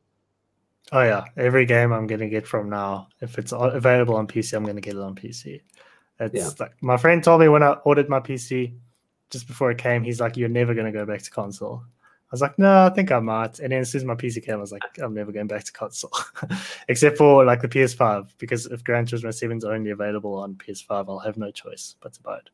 [0.92, 4.66] Oh yeah, every game I'm gonna get from now, if it's available on PC, I'm
[4.66, 5.62] gonna get it on PC.
[6.20, 6.50] It's Yeah.
[6.60, 8.74] like my friend told me when I ordered my PC,
[9.30, 12.42] just before it came, he's like, "You're never gonna go back to console." I was
[12.42, 14.62] like, "No, I think I might." And then as soon as my PC came, I
[14.62, 16.12] was like, "I'm never going back to console,"
[16.88, 21.08] except for like the PS5, because if Gran Turismo 7 is only available on PS5,
[21.10, 22.50] I'll have no choice but to buy it.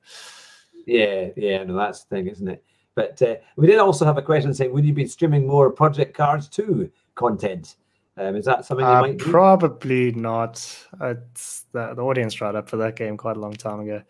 [0.86, 2.64] Yeah, yeah, no, that's the thing, isn't it?
[2.96, 6.16] But uh, we did also have a question saying, would you be streaming more Project
[6.16, 7.76] Cars 2 content?
[8.18, 9.32] Um, is that something you Uh, might do?
[9.32, 10.56] probably not.
[11.02, 14.02] It's the, the audience tried up for that game quite a long time ago.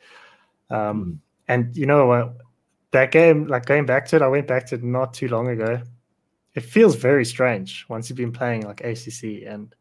[0.72, 1.14] Um, Hmm.
[1.48, 2.38] And you know what?
[2.92, 5.48] That game, like going back to it, I went back to it not too long
[5.48, 5.82] ago.
[6.56, 9.74] It feels very strange once you've been playing like ACC, and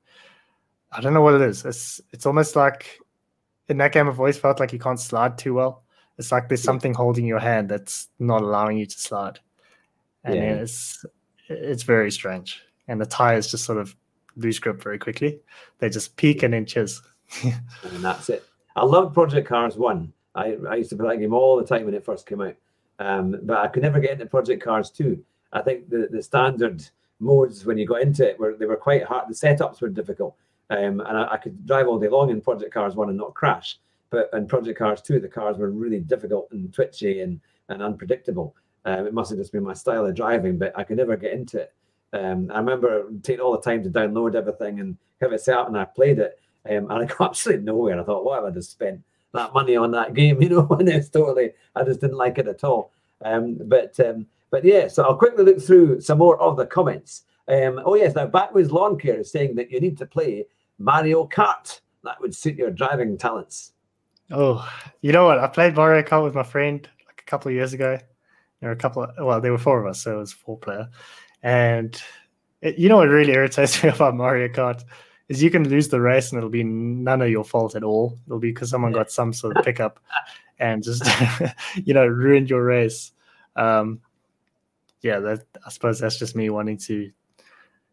[0.92, 1.64] I don't know what it is.
[1.64, 3.00] It's it's almost like
[3.68, 5.82] in that game, I've always felt like you can't slide too well.
[6.18, 9.40] It's like there's something holding your hand that's not allowing you to slide,
[10.24, 10.54] and Yeah.
[10.54, 11.04] it's
[11.48, 12.62] it's very strange.
[12.88, 13.96] And the tires just sort of
[14.36, 15.40] lose grip very quickly.
[15.78, 17.00] They just peak and then chiz.
[17.44, 18.44] and that's it.
[18.76, 20.12] I love Project Cars One.
[20.34, 22.54] I, I used to play that game all the time when it first came out,
[23.00, 25.24] um, but I could never get into Project Cars Two.
[25.52, 26.86] I think the, the standard
[27.18, 29.28] modes when you got into it were they were quite hard.
[29.28, 30.36] The setups were difficult,
[30.68, 33.34] um, and I, I could drive all day long in Project Cars One and not
[33.34, 33.78] crash.
[34.10, 37.40] But in Project Cars Two, the cars were really difficult and twitchy and
[37.70, 38.54] and unpredictable.
[38.84, 41.32] Um, it must have just been my style of driving, but I could never get
[41.32, 41.72] into it.
[42.12, 45.68] Um, I remember taking all the time to download everything and have it set up,
[45.68, 46.38] and I played it,
[46.68, 47.98] um, and I got absolutely nowhere.
[47.98, 49.00] I thought, why have I just spent
[49.32, 50.40] that money on that game?
[50.42, 52.92] You know, and it's totally, I just didn't like it at all.
[53.24, 57.24] Um, but um, but yeah, so I'll quickly look through some more of the comments.
[57.48, 60.46] Um, oh yes, now Backwoods Lawn Care is saying that you need to play
[60.78, 61.80] Mario Kart.
[62.04, 63.72] That would suit your driving talents.
[64.30, 64.66] Oh,
[65.02, 65.38] you know what?
[65.38, 67.98] I played Mario Kart with my friend like a couple of years ago.
[68.60, 70.58] There were a couple of well, there were four of us, so it was four
[70.58, 70.88] player.
[71.42, 72.00] And
[72.62, 74.82] it, you know what really irritates me about Mario Kart
[75.30, 78.18] is you can lose the race and it'll be none of your fault at all.
[78.26, 80.00] It'll be because someone got some sort of pickup
[80.58, 81.08] and just
[81.84, 83.12] you know ruined your race.
[83.56, 84.00] Um,
[85.02, 87.10] yeah, that I suppose that's just me wanting to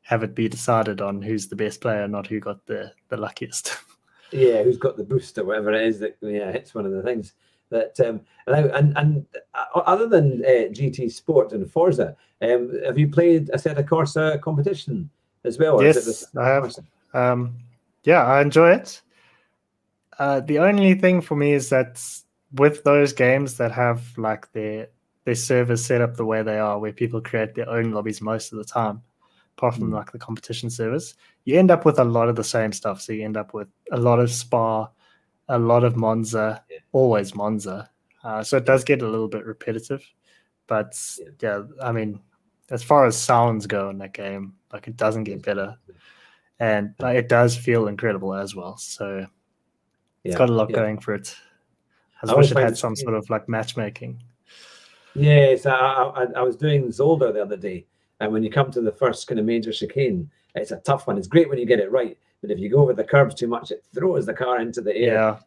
[0.01, 3.77] have it be decided on who's the best player, not who got the the luckiest.
[4.29, 7.01] Yeah, who's got the boost or whatever it is that yeah hits one of the
[7.01, 7.31] things
[7.69, 13.07] that um and and uh, other than uh, GT Sport and Forza, um, have you
[13.07, 15.09] played a set of Corsa competition
[15.45, 15.81] as well?
[15.81, 16.75] Yes, I have.
[17.13, 17.57] Um,
[18.03, 19.01] yeah, I enjoy it.
[20.19, 22.01] Uh, the only thing for me is that
[22.53, 24.87] with those games that have like their
[25.25, 28.53] their servers set up the way they are, where people create their own lobbies most
[28.53, 29.01] of the time,
[29.57, 29.93] apart from mm.
[29.93, 33.01] like the competition servers, you end up with a lot of the same stuff.
[33.01, 34.89] So you end up with a lot of Spa,
[35.49, 36.77] a lot of Monza, yeah.
[36.93, 37.89] always Monza.
[38.23, 40.01] Uh, so it does get a little bit repetitive,
[40.65, 41.27] but yeah.
[41.41, 42.21] yeah, I mean,
[42.69, 45.77] as far as sounds go in that game, like it doesn't get better,
[46.59, 48.77] and it does feel incredible as well.
[48.77, 49.25] So
[50.23, 50.37] it's yeah.
[50.37, 51.35] got a lot going for it.
[52.23, 54.21] I, I wish it had some sort of like matchmaking.
[55.13, 57.85] Yes, I, I, I was doing Zolder the other day,
[58.19, 61.17] and when you come to the first kind of major chicane, it's a tough one.
[61.17, 63.47] It's great when you get it right, but if you go over the curbs too
[63.47, 65.13] much, it throws the car into the air.
[65.13, 65.37] Yeah.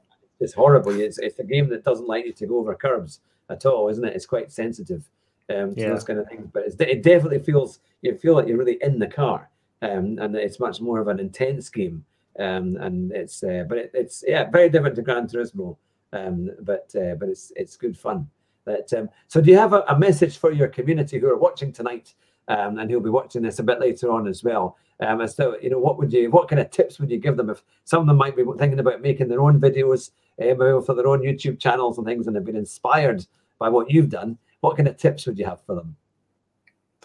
[0.40, 0.98] It's horrible.
[0.98, 4.04] It's, it's a game that doesn't like you to go over curbs at all, isn't
[4.04, 4.16] it?
[4.16, 5.04] It's quite sensitive
[5.50, 5.90] um, to yeah.
[5.90, 6.48] those kind of things.
[6.52, 9.50] But it definitely feels you feel like you're really in the car,
[9.82, 12.04] um, and it's much more of an intense game.
[12.38, 15.76] Um, and it's uh, but it, it's yeah very different to Gran Turismo,
[16.12, 18.28] um, but uh, but it's it's good fun.
[18.64, 21.72] But, um, so do you have a, a, message for your community who are watching
[21.72, 22.14] tonight
[22.50, 24.76] um, and who'll be watching this a bit later on as well.
[25.00, 27.36] Um, as to you know, what would you, what kind of tips would you give
[27.36, 30.10] them if some of them might be thinking about making their own videos
[30.42, 33.24] um, for their own YouTube channels and things, and have been inspired
[33.58, 34.36] by what you've done?
[34.60, 35.96] What kind of tips would you have for them?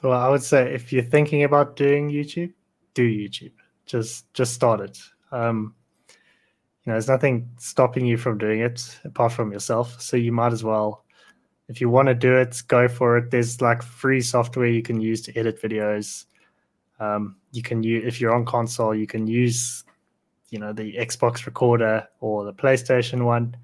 [0.04, 2.52] Well, I would say if you're thinking about doing YouTube,
[2.96, 3.54] do YouTube.
[3.86, 4.98] Just just start it.
[5.32, 5.76] Um,
[6.10, 10.02] you know, there's nothing stopping you from doing it apart from yourself.
[10.02, 11.06] So you might as well
[11.68, 13.32] if you want to do it, go for it.
[13.32, 16.26] There's like free software you can use to edit videos.
[17.00, 19.84] Um, you can use if you're on console, you can use
[20.52, 23.58] you know the Xbox recorder or the PlayStation one.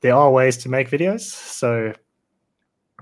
[0.00, 1.22] There are ways to make videos.
[1.22, 1.92] So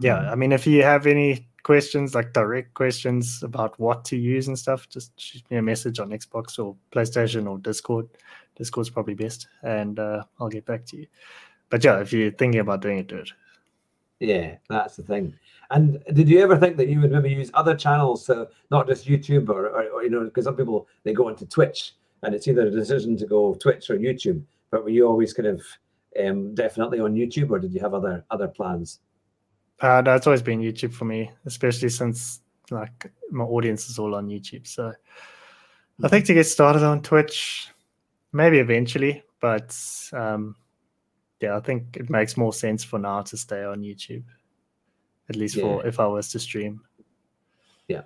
[0.00, 0.28] yeah, mm.
[0.30, 4.56] I mean if you have any questions, like direct questions about what to use and
[4.56, 8.08] stuff, just shoot me a message on Xbox or PlayStation or Discord.
[8.54, 11.06] Discord's probably best, and uh, I'll get back to you.
[11.70, 13.30] But yeah, if you're thinking about doing it, do it.
[14.20, 15.34] Yeah, that's the thing.
[15.70, 19.06] And did you ever think that you would maybe use other channels, so not just
[19.06, 22.46] YouTube or, or, or you know, because some people they go into Twitch and it's
[22.46, 24.42] either a decision to go Twitch or YouTube.
[24.70, 25.62] But were you always kind of
[26.22, 29.00] um, definitely on YouTube, or did you have other other plans?
[29.80, 34.14] Uh, no, it's always been YouTube for me, especially since like my audience is all
[34.14, 34.66] on YouTube.
[34.66, 34.92] So
[36.02, 37.68] I think to get started on Twitch,
[38.32, 39.76] maybe eventually, but
[40.12, 40.56] um,
[41.40, 44.24] yeah, I think it makes more sense for now to stay on YouTube,
[45.28, 45.62] at least yeah.
[45.62, 46.80] for if I was to stream.
[47.88, 48.02] Yeah,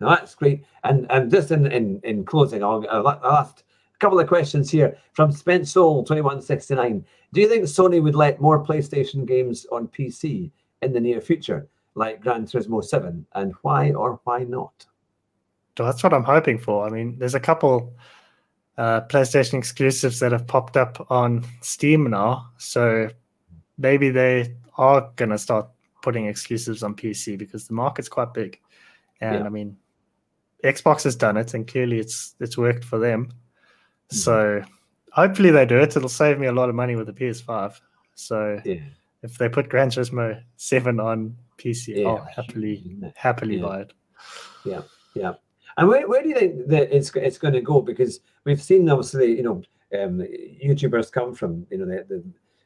[0.00, 0.64] no, that's great.
[0.84, 3.60] And and just in in, in closing, I'll, I'll, ask
[3.94, 7.04] a couple of questions here from Spent Soul twenty one sixty nine.
[7.32, 10.50] Do you think Sony would let more PlayStation games on PC
[10.82, 14.86] in the near future, like Gran Turismo Seven, and why or why not?
[15.76, 16.86] So that's what I'm hoping for.
[16.86, 17.94] I mean, there's a couple
[18.76, 22.50] uh, PlayStation exclusives that have popped up on Steam now.
[22.58, 23.08] So
[23.78, 25.68] maybe they are going to start
[26.02, 28.58] putting exclusives on PC because the market's quite big.
[29.20, 29.44] And yeah.
[29.46, 29.76] I mean,
[30.64, 33.26] Xbox has done it, and clearly it's it's worked for them.
[33.26, 34.16] Mm-hmm.
[34.16, 34.62] So
[35.12, 35.96] hopefully they do it.
[35.96, 37.80] It'll save me a lot of money with the PS5.
[38.14, 38.80] So yeah.
[39.22, 43.92] If they put Gran Turismo Seven on PC, yeah, I'll happily happily buy it.
[44.64, 44.82] Yeah,
[45.14, 45.34] yeah.
[45.76, 47.80] And where, where do you think that it's it's going to go?
[47.80, 49.62] Because we've seen obviously, you know,
[49.98, 50.20] um,
[50.64, 52.24] YouTubers come from you know the, the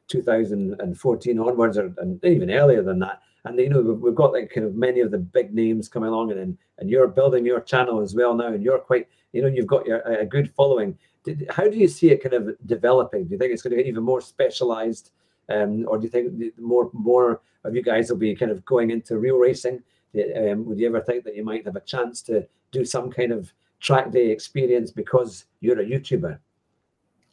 [0.08, 3.20] 2014 onwards, or and even earlier than that.
[3.44, 6.32] And you know we've, got like kind of many of the big names coming along,
[6.32, 9.66] and and you're building your channel as well now, and you're quite you know you've
[9.66, 10.96] got your, a good following.
[11.24, 13.24] Did, how do you see it kind of developing?
[13.24, 15.10] Do you think it's going to get even more specialized,
[15.48, 19.18] or do you think more more of you guys will be kind of going into
[19.18, 19.82] real racing?
[20.14, 23.32] Um, would you ever think that you might have a chance to do some kind
[23.32, 26.38] of track day experience because you're a YouTuber?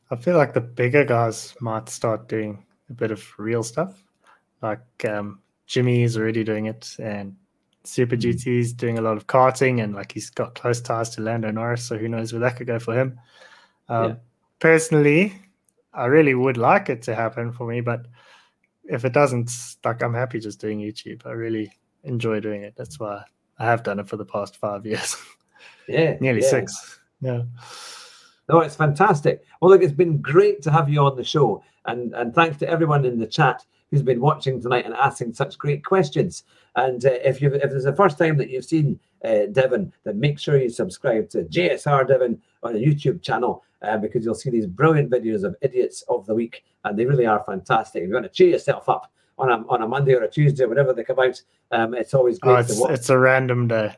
[0.10, 4.04] I feel like the bigger guys might start doing a bit of real stuff.
[4.62, 7.36] Like um, Jimmy is already doing it, and
[7.84, 11.50] Super GTs doing a lot of karting, and like he's got close ties to Lando
[11.50, 13.20] Norris, so who knows where that could go for him.
[13.90, 14.16] Um, yeah.
[14.60, 15.34] Personally,
[15.94, 18.06] I really would like it to happen for me, but
[18.86, 19.52] if it doesn't,
[19.84, 21.26] like I'm happy just doing YouTube.
[21.26, 21.72] I really
[22.04, 22.74] enjoy doing it.
[22.78, 23.24] That's why
[23.60, 25.16] I have done it for the past five years.
[25.88, 26.50] Yeah, nearly yeah.
[26.50, 27.00] six.
[27.22, 27.42] Yeah.
[28.48, 29.44] No, it's fantastic.
[29.62, 32.70] Well, look, it's been great to have you on the show, and and thanks to
[32.70, 36.44] everyone in the chat who's been watching tonight and asking such great questions.
[36.76, 40.20] And uh, if you if it's the first time that you've seen uh, Devon, then
[40.20, 44.50] make sure you subscribe to JSR Devon on the YouTube channel uh, because you'll see
[44.50, 48.04] these brilliant videos of idiots of the week, and they really are fantastic.
[48.04, 50.66] If you want to cheer yourself up on a on a Monday or a Tuesday,
[50.66, 52.92] whenever they come out, um, it's always great oh, it's, to watch.
[52.92, 53.96] It's a random day.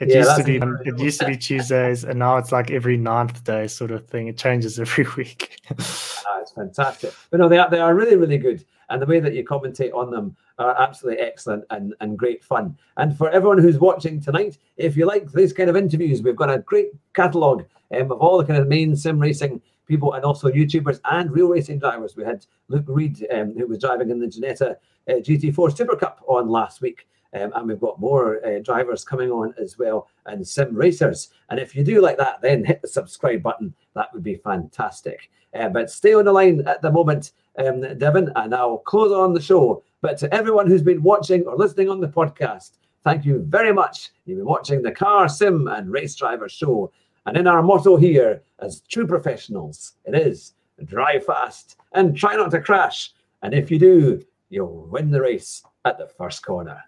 [0.00, 0.56] It yeah, used to be
[0.88, 4.28] it used to be Tuesdays, and now it's like every ninth day sort of thing.
[4.28, 5.60] It changes every week.
[5.70, 7.12] ah, it's fantastic.
[7.30, 9.92] But no, they are they are really really good, and the way that you commentate
[9.94, 12.78] on them are absolutely excellent and and great fun.
[12.96, 16.50] And for everyone who's watching tonight, if you like these kind of interviews, we've got
[16.50, 20.48] a great catalogue um, of all the kind of main sim racing people and also
[20.48, 22.14] YouTubers and real racing drivers.
[22.14, 24.76] We had Luke Reed, um, who was driving in the Ginetta
[25.08, 27.08] uh, GT4 Super Cup on last week.
[27.34, 31.30] Um, and we've got more uh, drivers coming on as well and sim racers.
[31.50, 33.74] And if you do like that, then hit the subscribe button.
[33.94, 35.30] That would be fantastic.
[35.54, 39.34] Uh, but stay on the line at the moment, um, Devon, and I'll close on
[39.34, 39.82] the show.
[40.00, 42.72] But to everyone who's been watching or listening on the podcast,
[43.04, 44.10] thank you very much.
[44.24, 46.92] You've been watching the Car Sim and Race Driver Show.
[47.26, 50.54] And in our motto here, as true professionals, it is
[50.84, 53.12] drive fast and try not to crash.
[53.42, 56.82] And if you do, you'll win the race at the first corner.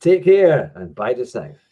[0.00, 1.69] Take care and bye to south.